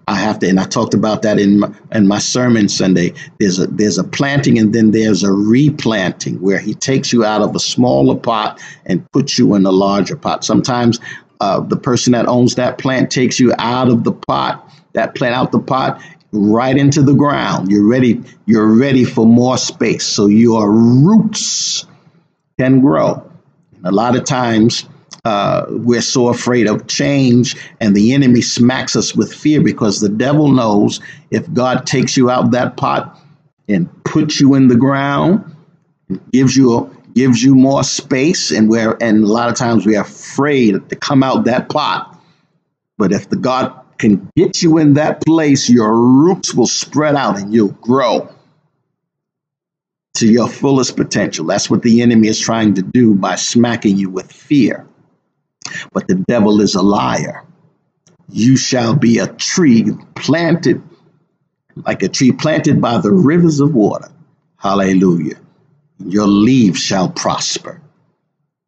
[0.09, 3.15] I have to, and I talked about that in my, in my sermon Sunday.
[3.39, 7.41] There's a there's a planting and then there's a replanting where he takes you out
[7.41, 10.45] of a smaller pot and puts you in a larger pot.
[10.45, 10.99] Sometimes
[11.43, 15.35] uh, the person that owns that plant takes you out of the pot, that plant
[15.35, 17.69] out the pot, right into the ground.
[17.69, 18.23] You're ready.
[18.47, 20.07] You're ready for more space.
[20.07, 21.85] So your roots
[22.61, 23.29] can grow.
[23.83, 24.89] A lot of times
[25.25, 30.09] uh, we're so afraid of change, and the enemy smacks us with fear because the
[30.09, 31.01] devil knows
[31.33, 33.19] if God takes you out that pot
[33.69, 35.57] and puts you in the ground,
[36.31, 40.01] gives you a, gives you more space, and where and a lot of times we're
[40.01, 42.21] afraid to come out that pot.
[42.99, 47.39] But if the God can get you in that place, your roots will spread out
[47.39, 48.29] and you'll grow
[50.15, 51.47] to your fullest potential.
[51.47, 54.87] That's what the enemy is trying to do by smacking you with fear.
[55.93, 57.45] But the devil is a liar.
[58.29, 60.83] You shall be a tree planted,
[61.77, 64.09] like a tree planted by the rivers of water.
[64.57, 65.42] Hallelujah.
[66.07, 67.83] Your leaves shall prosper.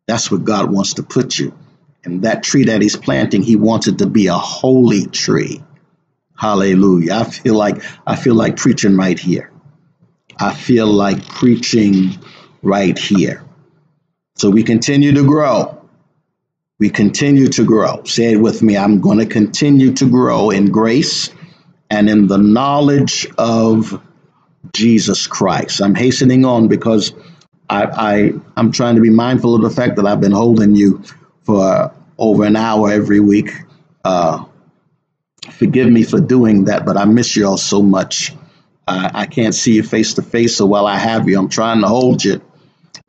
[0.08, 1.54] That's where God wants to put you.
[2.04, 5.62] And that tree that he's planting, he wants it to be a holy tree.
[6.36, 7.14] Hallelujah.
[7.14, 9.50] I feel like I feel like preaching right here.
[10.38, 12.18] I feel like preaching
[12.62, 13.44] right here.
[14.36, 15.78] So we continue to grow.
[16.78, 18.04] we continue to grow.
[18.04, 18.76] Say it with me.
[18.76, 21.30] I'm going to continue to grow in grace
[21.90, 24.00] and in the knowledge of
[24.72, 25.80] Jesus Christ.
[25.82, 27.12] I'm hastening on because
[27.68, 31.02] I, I I'm trying to be mindful of the fact that I've been holding you
[31.42, 33.50] for over an hour every week.
[34.04, 34.44] Uh,
[35.52, 38.32] forgive me for doing that, but I miss you all so much.
[38.86, 41.88] I can't see you face to face, so while I have you, I'm trying to
[41.88, 42.42] hold you,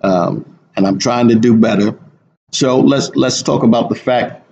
[0.02, 2.00] um, and I'm trying to do better.
[2.54, 4.46] So let's let's talk about the fact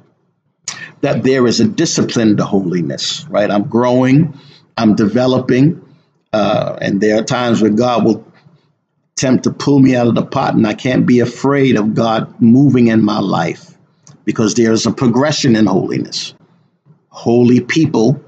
[1.00, 3.50] that there is a discipline to holiness, right?
[3.50, 4.38] I'm growing,
[4.76, 5.83] I'm developing,
[6.34, 8.26] uh, and there are times where God will
[9.16, 12.42] attempt to pull me out of the pot, and I can't be afraid of God
[12.42, 13.78] moving in my life
[14.26, 16.34] because there is a progression in holiness.
[17.10, 18.24] Holy people,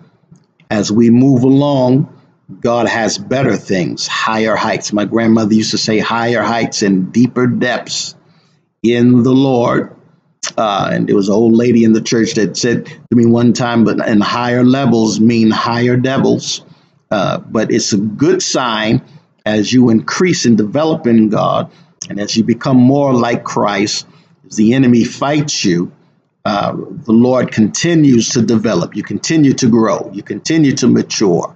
[0.70, 2.12] as we move along,
[2.60, 4.94] God has better things, higher heights.
[4.94, 8.16] My grandmother used to say, higher heights and deeper depths
[8.84, 9.96] in the Lord.
[10.56, 13.54] Uh, and there was an old lady in the church that said to me one
[13.54, 16.64] time, but in higher levels mean higher devils.
[17.16, 19.02] Uh, but it's a good sign
[19.46, 21.72] as you increase and develop in God
[22.10, 24.06] and as you become more like Christ,
[24.46, 25.94] as the enemy fights you,
[26.44, 28.98] uh, the Lord continues to develop.
[28.98, 30.12] You continue to grow.
[30.14, 31.56] You continue to mature.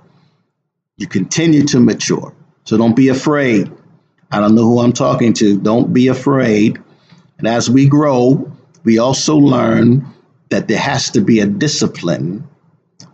[0.95, 2.33] You continue to mature.
[2.63, 3.69] So don't be afraid.
[4.31, 5.59] I don't know who I'm talking to.
[5.59, 6.81] Don't be afraid.
[7.37, 8.49] And as we grow,
[8.85, 10.07] we also learn
[10.51, 12.47] that there has to be a discipline.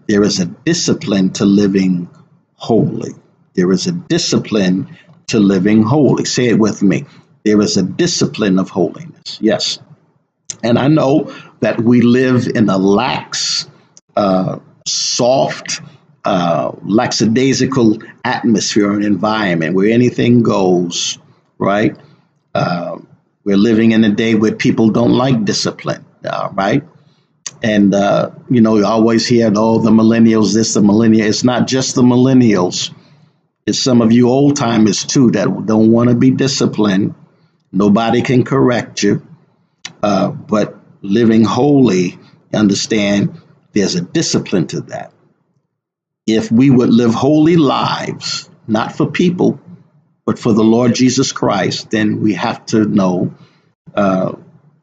[0.07, 2.07] There is a discipline to living
[2.55, 3.11] holy.
[3.53, 4.97] There is a discipline
[5.27, 6.25] to living holy.
[6.25, 7.05] Say it with me.
[7.43, 9.37] There is a discipline of holiness.
[9.41, 9.79] Yes.
[10.63, 13.67] And I know that we live in a lax,
[14.15, 15.81] uh, soft,
[16.23, 21.19] uh, lackadaisical atmosphere and environment where anything goes,
[21.57, 21.95] right?
[22.53, 22.97] Uh,
[23.43, 26.83] we're living in a day where people don't like discipline, uh, right?
[27.65, 31.27] And, uh, you know, you always hear, oh, the millennials, this, the millennials.
[31.27, 32.93] It's not just the millennials.
[33.65, 37.15] It's some of you old timers, too, that don't want to be disciplined.
[37.71, 39.25] Nobody can correct you.
[40.03, 42.19] Uh, but living holy,
[42.53, 43.41] understand
[43.73, 45.11] there's a discipline to that
[46.27, 49.59] if we would live holy lives, not for people,
[50.25, 53.33] but for the Lord Jesus Christ, then we have to know
[53.93, 54.33] uh,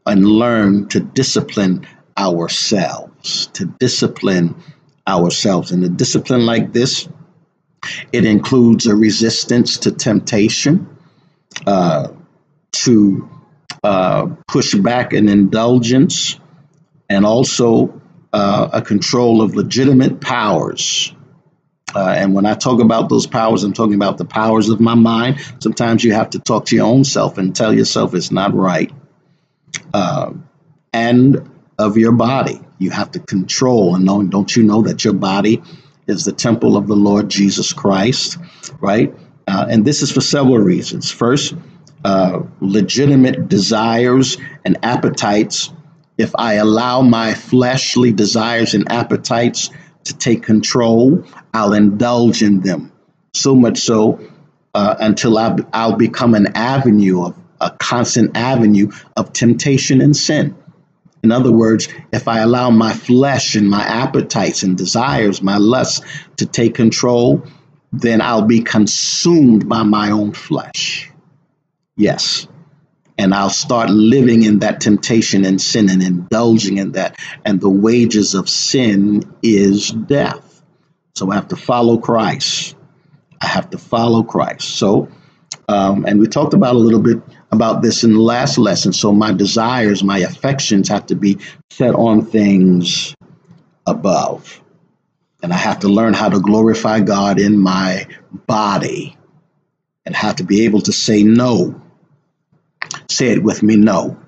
[0.06, 1.86] and learn to discipline
[2.16, 4.56] ourselves, to discipline
[5.06, 5.72] ourselves.
[5.72, 7.08] And a discipline like this,
[8.12, 10.96] it includes a resistance to temptation,
[11.66, 12.08] uh,
[12.72, 13.28] to
[13.82, 16.38] uh, push back an indulgence,
[17.08, 18.00] and also
[18.32, 21.12] uh, a control of legitimate powers
[21.94, 24.94] uh, and when I talk about those powers, I'm talking about the powers of my
[24.94, 25.40] mind.
[25.58, 28.90] Sometimes you have to talk to your own self and tell yourself it's not right.
[29.92, 30.32] Uh,
[30.92, 31.50] and
[31.82, 34.22] of your body, you have to control and know.
[34.22, 35.62] Don't you know that your body
[36.06, 38.38] is the temple of the Lord Jesus Christ,
[38.80, 39.14] right?
[39.46, 41.10] Uh, and this is for several reasons.
[41.10, 41.54] First,
[42.04, 45.70] uh, legitimate desires and appetites.
[46.18, 49.70] If I allow my fleshly desires and appetites
[50.04, 51.24] to take control,
[51.54, 52.92] I'll indulge in them.
[53.34, 54.20] So much so
[54.74, 60.56] uh, until I, I'll become an avenue of a constant avenue of temptation and sin.
[61.22, 66.04] In other words, if I allow my flesh and my appetites and desires, my lusts
[66.38, 67.44] to take control,
[67.92, 71.10] then I'll be consumed by my own flesh.
[71.96, 72.48] Yes
[73.18, 77.18] and I'll start living in that temptation and sin and indulging in that.
[77.44, 80.62] And the wages of sin is death.
[81.14, 82.74] So I have to follow Christ.
[83.40, 84.70] I have to follow Christ.
[84.70, 85.08] So,
[85.68, 87.22] um, and we talked about a little bit
[87.52, 88.92] about this in the last lesson.
[88.92, 91.38] So my desires, my affections have to be
[91.70, 93.14] set on things
[93.86, 94.60] above.
[95.42, 99.16] And I have to learn how to glorify God in my body
[100.06, 101.82] and have to be able to say no
[103.08, 104.18] Say it with me no.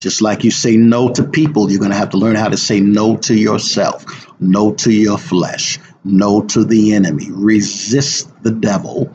[0.00, 2.56] Just like you say no to people, you're going to have to learn how to
[2.56, 4.04] say no to yourself,
[4.38, 7.28] no to your flesh, no to the enemy.
[7.30, 9.12] Resist the devil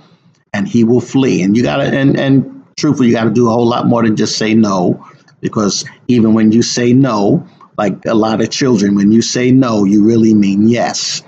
[0.54, 1.42] and he will flee.
[1.42, 4.04] And you got to, and, and truthfully, you got to do a whole lot more
[4.04, 5.08] than just say no
[5.44, 7.46] because even when you say no,
[7.78, 11.22] like a lot of children, when you say no, you really mean yes.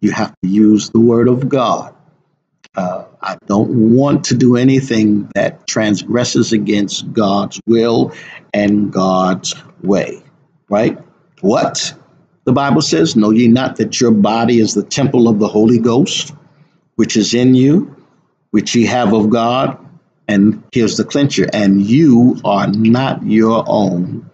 [0.00, 1.94] You have to use the word of God.
[2.76, 8.14] Uh, I don't want to do anything that transgresses against God's will
[8.54, 10.22] and God's way.
[10.68, 10.98] Right?
[11.40, 11.92] What?
[12.44, 15.78] The Bible says, Know ye not that your body is the temple of the Holy
[15.78, 16.32] Ghost,
[16.94, 17.96] which is in you,
[18.52, 19.89] which ye have of God?
[20.30, 24.30] And here's the clincher, and you are not your own,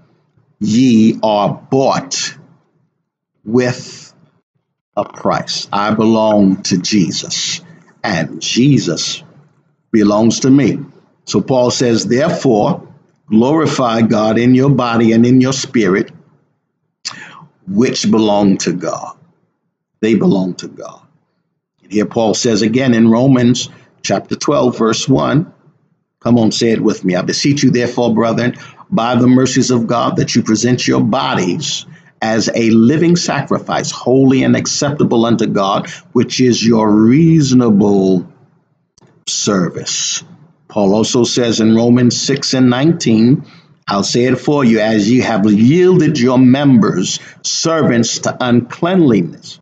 [0.60, 2.36] ye are bought
[3.46, 4.12] with
[4.94, 5.66] a price.
[5.72, 7.62] I belong to Jesus,
[8.04, 9.22] and Jesus
[9.90, 10.80] belongs to me.
[11.24, 12.86] So Paul says, therefore,
[13.30, 16.12] glorify God in your body and in your spirit,
[17.66, 19.16] which belong to God.
[20.00, 21.00] They belong to God.
[21.82, 23.70] And here Paul says again in Romans
[24.02, 25.54] chapter 12, verse 1.
[26.26, 27.14] Come on, say it with me.
[27.14, 28.56] I beseech you, therefore, brethren,
[28.90, 31.86] by the mercies of God, that you present your bodies
[32.20, 38.26] as a living sacrifice, holy and acceptable unto God, which is your reasonable
[39.28, 40.24] service.
[40.66, 43.46] Paul also says in Romans 6 and 19,
[43.86, 49.60] I'll say it for you, as you have yielded your members servants to uncleanliness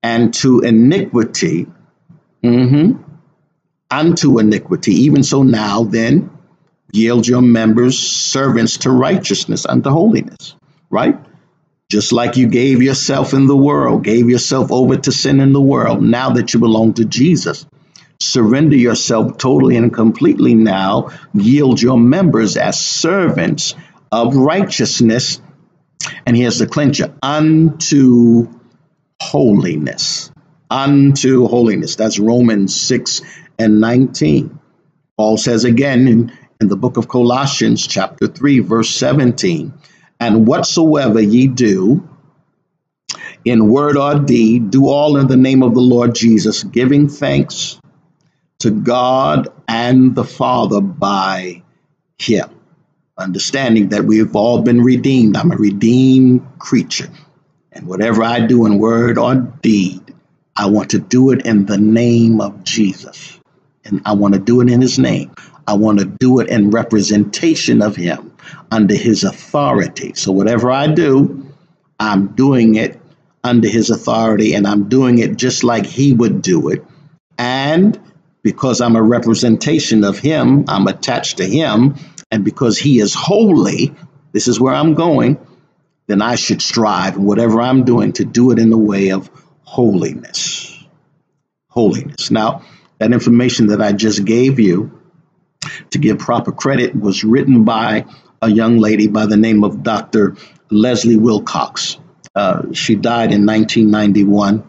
[0.00, 1.66] and to iniquity,
[2.44, 3.02] mm-hmm,
[3.92, 4.92] unto iniquity.
[5.04, 6.30] Even so now, then,
[6.92, 10.56] yield your members servants to righteousness, unto holiness,
[10.90, 11.18] right?
[11.90, 15.60] Just like you gave yourself in the world, gave yourself over to sin in the
[15.60, 17.66] world, now that you belong to Jesus.
[18.18, 21.10] Surrender yourself totally and completely now.
[21.34, 23.74] Yield your members as servants
[24.10, 25.40] of righteousness.
[26.24, 28.48] And here's the clincher unto
[29.20, 30.30] holiness.
[30.70, 31.96] Unto holiness.
[31.96, 33.20] That's Romans 6
[33.62, 34.58] and 19.
[35.16, 39.72] Paul says again in, in the book of Colossians, chapter 3, verse 17
[40.22, 42.08] and whatsoever ye do,
[43.44, 47.80] in word or deed, do all in the name of the Lord Jesus, giving thanks
[48.60, 51.64] to God and the Father by
[52.20, 52.50] Him.
[53.18, 55.36] Understanding that we've all been redeemed.
[55.36, 57.10] I'm a redeemed creature.
[57.72, 60.14] And whatever I do in word or deed,
[60.54, 63.40] I want to do it in the name of Jesus.
[63.84, 65.34] And I want to do it in His name.
[65.66, 68.32] I want to do it in representation of Him
[68.70, 70.14] under his authority.
[70.14, 71.46] So whatever I do,
[71.98, 73.00] I'm doing it
[73.44, 76.84] under his authority and I'm doing it just like he would do it.
[77.38, 77.98] And
[78.42, 81.96] because I'm a representation of him, I'm attached to him.
[82.30, 83.94] And because he is holy,
[84.32, 85.38] this is where I'm going,
[86.06, 89.30] then I should strive whatever I'm doing to do it in the way of
[89.62, 90.68] holiness.
[91.68, 92.30] Holiness.
[92.30, 92.62] Now,
[93.02, 95.00] that information that I just gave you,
[95.90, 98.06] to give proper credit, was written by
[98.40, 100.36] a young lady by the name of Dr.
[100.70, 101.98] Leslie Wilcox.
[102.32, 104.62] Uh, she died in 1991,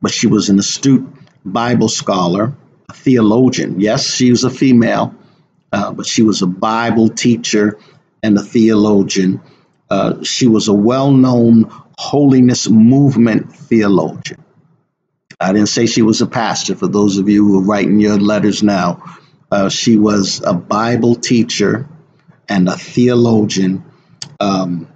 [0.00, 1.04] but she was an astute
[1.44, 2.54] Bible scholar,
[2.88, 3.80] a theologian.
[3.80, 5.12] Yes, she was a female,
[5.72, 7.80] uh, but she was a Bible teacher
[8.22, 9.40] and a theologian.
[9.90, 11.66] Uh, she was a well known
[11.98, 14.42] holiness movement theologian.
[15.42, 18.18] I didn't say she was a pastor, for those of you who are writing your
[18.18, 19.02] letters now.
[19.50, 21.88] Uh, she was a Bible teacher
[22.48, 23.84] and a theologian
[24.40, 24.88] um,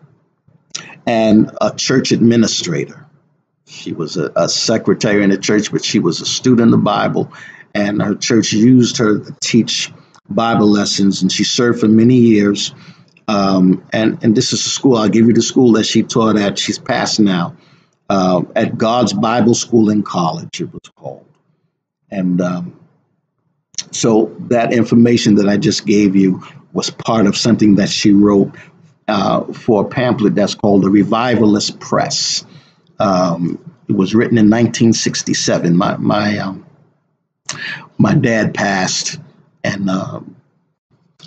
[1.04, 3.06] and a church administrator.
[3.66, 6.84] She was a, a, secretary in the church, but she was a student of the
[6.84, 7.32] Bible,
[7.74, 9.92] and her church used her to teach
[10.30, 12.72] Bible lessons, and she served for many years.
[13.28, 14.96] Um, and and this is a school.
[14.96, 16.58] I'll give you the school that she taught at.
[16.58, 17.56] She's passed now
[18.08, 20.60] uh, at God's Bible School in college.
[20.60, 21.26] It was called,
[22.10, 22.78] and um,
[23.90, 28.54] so that information that I just gave you was part of something that she wrote
[29.08, 32.44] uh, for a pamphlet that's called the Revivalist Press.
[32.98, 33.58] Um,
[33.88, 35.76] it was written in 1967.
[35.76, 36.66] My my um,
[37.98, 39.18] my dad passed,
[39.62, 40.20] and uh,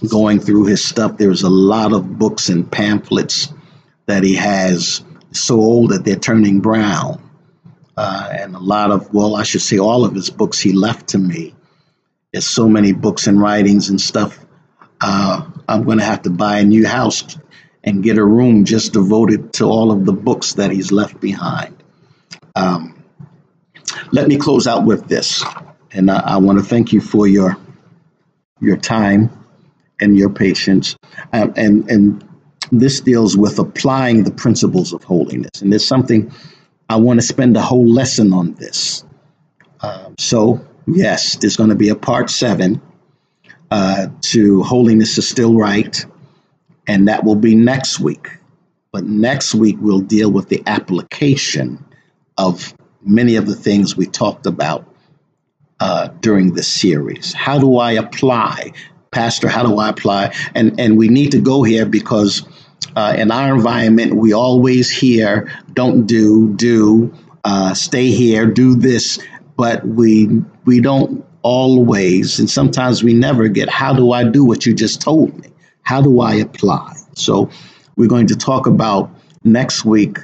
[0.08, 3.54] going through his stuff, there's a lot of books and pamphlets
[4.06, 7.24] that he has so old that they're turning brown.
[7.98, 11.10] Uh, and a lot of, well, I should say, all of his books he left
[11.10, 11.54] to me.
[12.32, 14.40] There's so many books and writings and stuff
[15.02, 17.38] uh, I'm going to have to buy a new house
[17.84, 21.76] and get a room just devoted to all of the books that he's left behind.
[22.56, 23.04] Um,
[24.12, 25.44] let me close out with this,
[25.92, 27.58] and I, I want to thank you for your
[28.60, 29.30] your time
[30.02, 30.98] and your patience,
[31.32, 32.29] um, and and
[32.72, 36.32] this deals with applying the principles of holiness, and it's something
[36.90, 39.04] I want to spend a whole lesson on this.
[39.82, 42.82] Uh, so yes, there's going to be a part seven
[43.72, 46.06] uh, to Holiness is Still Right,
[46.88, 48.28] and that will be next week.
[48.92, 51.84] But next week, we'll deal with the application
[52.38, 52.74] of
[53.04, 54.86] many of the things we talked about
[55.80, 57.34] uh, during this series.
[57.34, 58.74] How do I apply?
[59.12, 60.36] Pastor, how do I apply?
[60.56, 62.44] And, and we need to go here because
[62.96, 69.20] uh, in our environment, we always hear don't do, do, uh, stay here, do this,
[69.56, 74.66] but we, we don't always, and sometimes we never get, how do I do what
[74.66, 75.50] you just told me?
[75.82, 76.96] How do I apply?
[77.16, 77.50] So
[77.96, 79.10] we're going to talk about
[79.44, 80.20] next week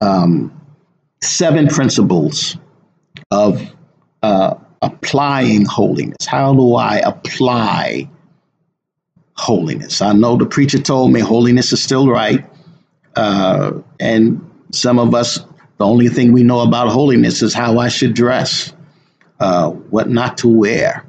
[0.00, 0.52] um,
[1.22, 2.56] seven principles
[3.30, 3.62] of
[4.22, 6.26] uh, applying holiness.
[6.26, 8.08] How do I apply
[9.36, 10.02] holiness?
[10.02, 12.44] I know the preacher told me holiness is still right.
[13.14, 15.40] Uh, and some of us,
[15.78, 18.72] the only thing we know about holiness is how I should dress,
[19.40, 21.04] uh, what not to wear,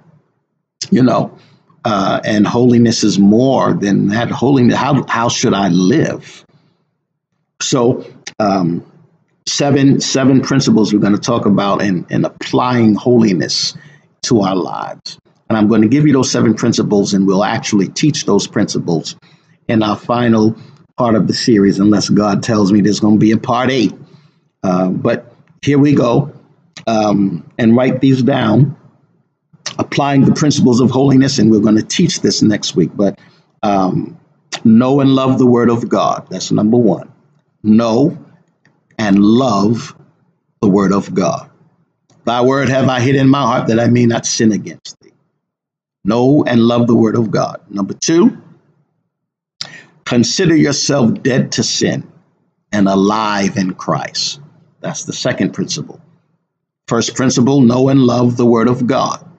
[0.89, 1.37] you know.
[1.85, 4.29] Uh, and holiness is more than that.
[4.29, 6.45] Holiness, how, how should I live?
[7.61, 8.05] So,
[8.39, 8.85] um,
[9.47, 13.75] seven seven principles we're going to talk about in, in applying holiness
[14.23, 15.17] to our lives.
[15.49, 19.15] And I'm going to give you those seven principles, and we'll actually teach those principles
[19.67, 20.55] in our final
[20.97, 23.93] part of the series, unless God tells me there's going to be a part eight.
[24.63, 26.33] Uh, but here we go.
[26.85, 28.77] Um, and write these down,
[29.77, 32.91] applying the principles of holiness, and we're going to teach this next week.
[32.95, 33.19] But
[33.63, 34.17] um,
[34.63, 36.27] know and love the Word of God.
[36.29, 37.11] That's number one.
[37.63, 38.17] Know
[38.97, 39.95] and love
[40.61, 41.49] the word of God.
[42.25, 45.06] Thy word have I hid in my heart that I may not sin against thee.
[46.07, 47.59] Know and love the word of God.
[47.69, 48.41] Number two,
[50.05, 52.09] consider yourself dead to sin
[52.71, 54.39] and alive in Christ.
[54.79, 55.99] That's the second principle.
[56.87, 59.29] First principle, know and love the word of God.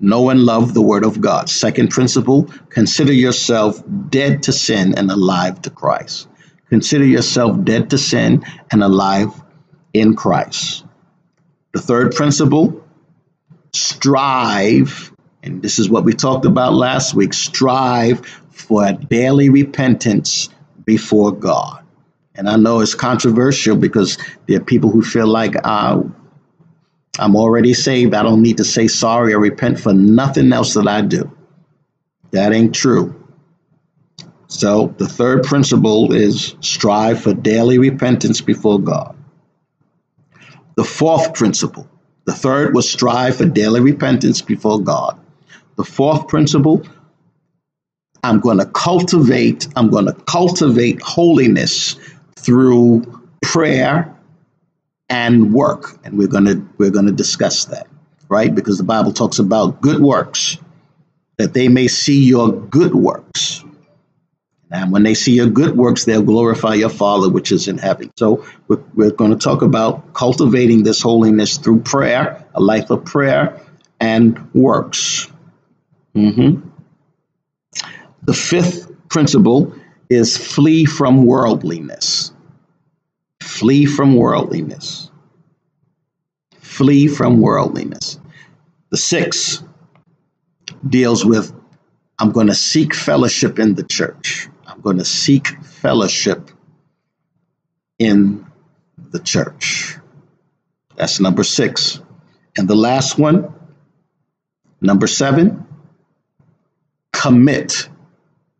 [0.00, 1.50] Know and love the word of God.
[1.50, 6.28] Second principle, consider yourself dead to sin and alive to Christ.
[6.70, 9.32] Consider yourself dead to sin and alive
[9.92, 10.82] in Christ.
[11.72, 12.82] The third principle
[13.74, 15.12] strive,
[15.46, 20.48] and this is what we talked about last week strive for daily repentance
[20.84, 21.84] before God.
[22.34, 26.02] And I know it's controversial because there are people who feel like uh,
[27.18, 28.12] I'm already saved.
[28.12, 31.30] I don't need to say sorry or repent for nothing else that I do.
[32.32, 33.24] That ain't true.
[34.48, 39.16] So the third principle is strive for daily repentance before God.
[40.74, 41.88] The fourth principle,
[42.24, 45.20] the third was strive for daily repentance before God.
[45.76, 46.82] The fourth principle,
[48.22, 51.96] I'm going to cultivate, I'm going to cultivate holiness
[52.36, 54.14] through prayer
[55.08, 55.98] and work.
[56.04, 57.86] And we're going to we're going to discuss that,
[58.28, 58.54] right?
[58.54, 60.58] Because the Bible talks about good works
[61.36, 63.62] that they may see your good works
[64.70, 68.10] and when they see your good works, they'll glorify your Father which is in heaven.
[68.18, 73.04] So we're, we're going to talk about cultivating this holiness through prayer, a life of
[73.04, 73.60] prayer
[74.00, 75.28] and works.
[76.16, 76.68] Mm-hmm.
[78.22, 79.74] The fifth principle
[80.08, 82.32] is flee from worldliness.
[83.42, 85.10] Flee from worldliness.
[86.60, 88.18] Flee from worldliness.
[88.90, 89.62] The sixth
[90.88, 91.52] deals with
[92.18, 94.48] I'm going to seek fellowship in the church.
[94.66, 96.50] I'm going to seek fellowship
[97.98, 98.46] in
[98.96, 99.98] the church.
[100.96, 102.00] That's number six.
[102.56, 103.52] And the last one,
[104.80, 105.65] number seven,
[107.16, 107.88] commit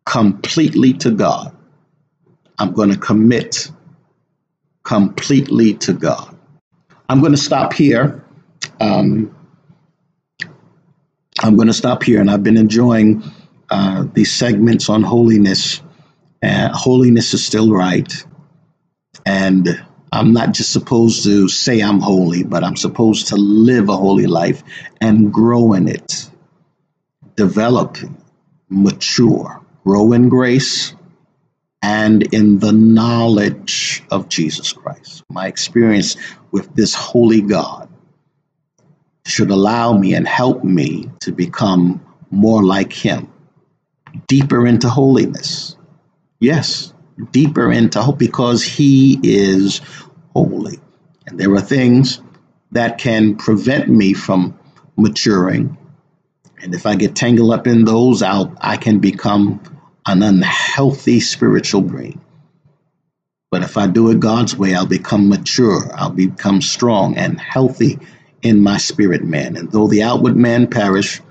[0.05, 1.55] completely to God.
[2.57, 3.71] I'm going to commit
[4.83, 6.35] completely to God.
[7.07, 8.23] I'm going to stop here.
[8.81, 9.35] Um,
[11.39, 13.23] I'm going to stop here, and I've been enjoying
[13.69, 15.81] uh, these segments on holiness
[16.41, 18.11] and holiness is still right.
[19.25, 19.67] And
[20.11, 24.25] I'm not just supposed to say I'm holy, but I'm supposed to live a holy
[24.25, 24.63] life
[25.01, 26.29] and grow in it,
[27.35, 27.97] develop,
[28.69, 30.93] mature, grow in grace
[31.81, 35.23] and in the knowledge of Jesus Christ.
[35.29, 36.17] My experience
[36.51, 37.89] with this holy God
[39.25, 43.31] should allow me and help me to become more like Him,
[44.27, 45.77] deeper into holiness
[46.39, 46.93] Yes,
[47.31, 49.81] deeper into hope because He is
[50.33, 50.79] holy.
[51.25, 52.21] And there are things
[52.71, 54.57] that can prevent me from
[54.97, 55.76] maturing.
[56.67, 59.61] And if I get tangled up in those, I'll, I can become
[60.05, 62.19] an unhealthy spiritual brain.
[63.49, 65.89] But if I do it God's way, I'll become mature.
[65.95, 67.99] I'll become strong and healthy
[68.41, 69.55] in my spirit man.
[69.55, 71.21] And though the outward man perish,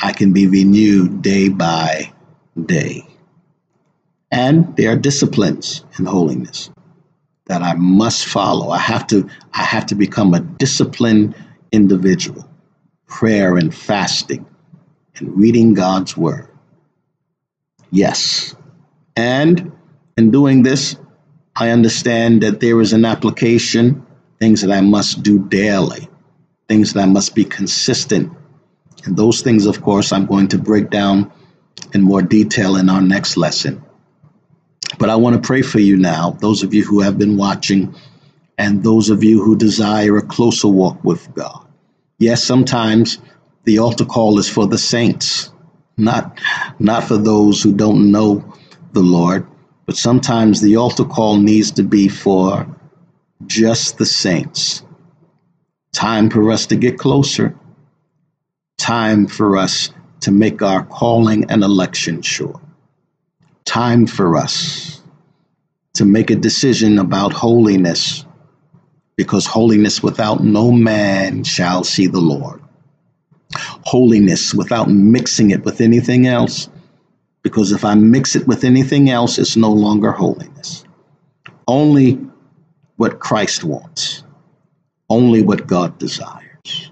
[0.00, 2.12] I can be renewed day by
[2.54, 3.04] day.
[4.30, 6.70] And there are disciplines in holiness
[7.46, 8.70] that I must follow.
[8.70, 11.34] I have to I have to become a disciplined
[11.72, 12.45] individual.
[13.06, 14.46] Prayer and fasting
[15.16, 16.48] and reading God's word.
[17.90, 18.54] Yes.
[19.16, 19.72] And
[20.16, 20.96] in doing this,
[21.54, 24.04] I understand that there is an application,
[24.38, 26.08] things that I must do daily,
[26.68, 28.32] things that I must be consistent.
[29.04, 31.32] And those things, of course, I'm going to break down
[31.94, 33.82] in more detail in our next lesson.
[34.98, 37.94] But I want to pray for you now, those of you who have been watching,
[38.58, 41.66] and those of you who desire a closer walk with God.
[42.18, 43.18] Yes, sometimes
[43.64, 45.52] the altar call is for the saints,
[45.96, 46.38] not,
[46.78, 48.54] not for those who don't know
[48.92, 49.46] the Lord,
[49.86, 52.66] but sometimes the altar call needs to be for
[53.46, 54.82] just the saints.
[55.92, 57.54] Time for us to get closer.
[58.78, 59.90] Time for us
[60.20, 62.60] to make our calling and election sure.
[63.64, 65.02] Time for us
[65.94, 68.25] to make a decision about holiness
[69.16, 72.62] because holiness without no man shall see the Lord.
[73.84, 76.68] Holiness without mixing it with anything else,
[77.42, 80.84] because if I mix it with anything else, it's no longer holiness.
[81.66, 82.18] Only
[82.96, 84.24] what Christ wants,
[85.08, 86.90] only what God desires,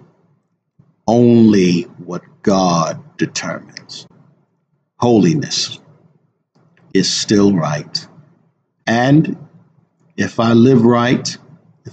[1.06, 4.06] only what God determines.
[4.98, 5.80] Holiness
[6.94, 8.06] is still right.
[8.86, 9.36] And
[10.16, 11.36] if I live right,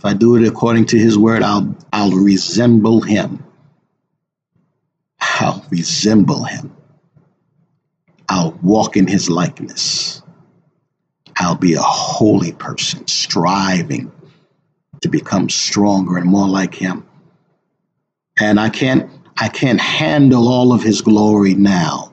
[0.01, 3.43] if I do it according to his word, I'll I'll resemble him.
[5.19, 6.75] I'll resemble him.
[8.27, 10.23] I'll walk in his likeness.
[11.37, 14.11] I'll be a holy person, striving
[15.01, 17.05] to become stronger and more like him.
[18.39, 19.07] And I can't
[19.37, 22.11] I can't handle all of his glory now,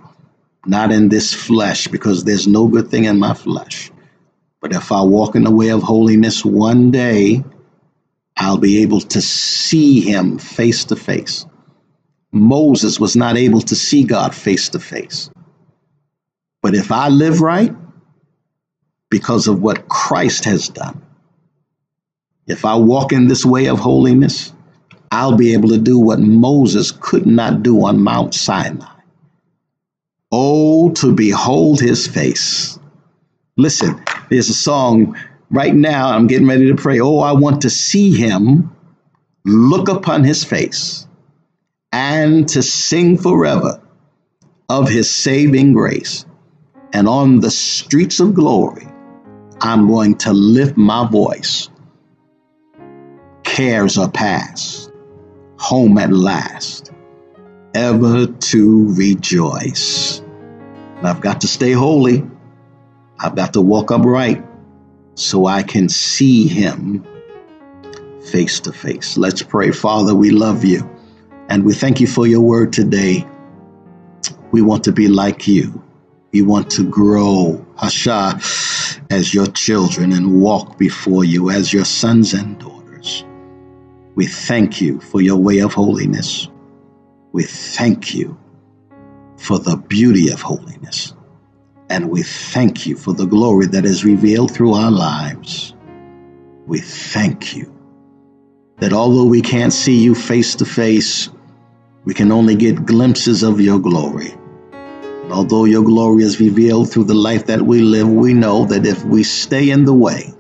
[0.67, 3.91] not in this flesh, because there's no good thing in my flesh.
[4.61, 7.43] But if I walk in the way of holiness one day,
[8.39, 11.45] I'll be able to see him face to face.
[12.31, 15.29] Moses was not able to see God face to face.
[16.63, 17.75] But if I live right,
[19.11, 21.03] because of what Christ has done,
[22.47, 24.53] if I walk in this way of holiness,
[25.11, 28.87] I'll be able to do what Moses could not do on Mount Sinai.
[30.31, 32.79] Oh, to behold his face.
[33.57, 35.17] Listen, there's a song
[35.51, 36.11] right now.
[36.11, 37.01] I'm getting ready to pray.
[37.01, 38.75] Oh, I want to see him,
[39.45, 41.07] look upon his face,
[41.93, 43.81] and to sing forever
[44.69, 46.25] of his saving grace.
[46.93, 48.87] And on the streets of glory,
[49.61, 51.69] I'm going to lift my voice.
[53.43, 54.91] Cares are past
[55.59, 56.93] home at last,
[57.75, 60.23] ever to rejoice.
[61.03, 62.25] I've got to stay holy.
[63.19, 64.48] I've got to walk upright
[65.19, 67.05] so I can see him
[68.31, 69.19] face to face.
[69.19, 69.73] Let's pray.
[69.73, 70.89] Father, we love you
[71.49, 73.27] and we thank you for your word today.
[74.53, 75.83] We want to be like you.
[76.33, 78.39] We want to grow, Hasha,
[79.11, 83.25] as your children and walk before you as your sons and daughters.
[84.15, 86.49] We thank you for your way of holiness.
[87.33, 88.39] We thank you
[89.37, 91.15] for the beauty of holiness.
[91.91, 95.75] And we thank you for the glory that is revealed through our lives.
[96.67, 97.75] We thank you
[98.77, 101.31] that although we can't see you face to face,
[102.05, 104.33] we can only get glimpses of your glory.
[105.23, 108.87] And although your glory is revealed through the life that we live, we know that
[108.87, 110.33] if we stay in the way,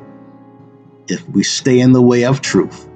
[1.08, 2.88] if we stay in the way of truth,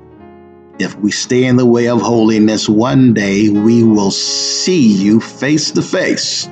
[0.78, 5.70] if we stay in the way of holiness, one day we will see you face
[5.72, 6.48] to face.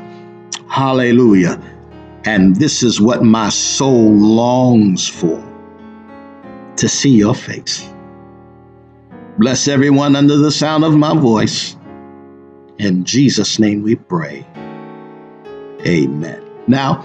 [0.69, 1.61] Hallelujah.
[2.25, 5.43] And this is what my soul longs for
[6.77, 7.93] to see your face.
[9.39, 11.77] Bless everyone under the sound of my voice.
[12.79, 14.47] In Jesus' name we pray.
[15.87, 16.43] Amen.
[16.67, 17.05] Now,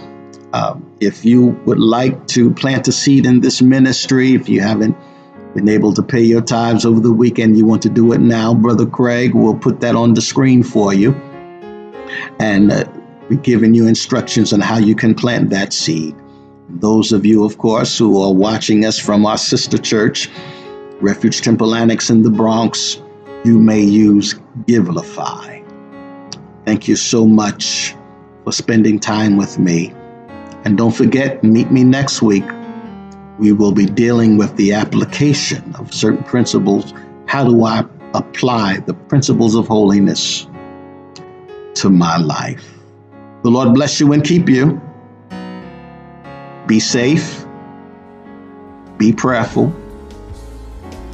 [0.54, 4.98] um, if you would like to plant a seed in this ministry, if you haven't
[5.54, 8.54] been able to pay your tithes over the weekend, you want to do it now,
[8.54, 11.14] Brother Craig, we'll put that on the screen for you.
[12.40, 12.86] And uh,
[13.30, 16.16] we're giving you instructions on how you can plant that seed.
[16.70, 20.30] Those of you, of course, who are watching us from our sister church,
[21.02, 23.02] Refuge Temple Annex in the Bronx,
[23.44, 25.64] you may use Givelify.
[26.66, 27.96] Thank you so much
[28.44, 29.94] for spending time with me.
[30.64, 32.46] And don't forget, meet me next week
[33.38, 36.94] we will be dealing with the application of certain principles.
[37.28, 40.48] How do I apply the principles of holiness
[41.76, 42.75] to my life?
[43.46, 44.82] The Lord bless you and keep you.
[46.66, 47.46] Be safe,
[48.98, 49.72] be prayerful,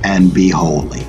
[0.05, 1.05] and be holy.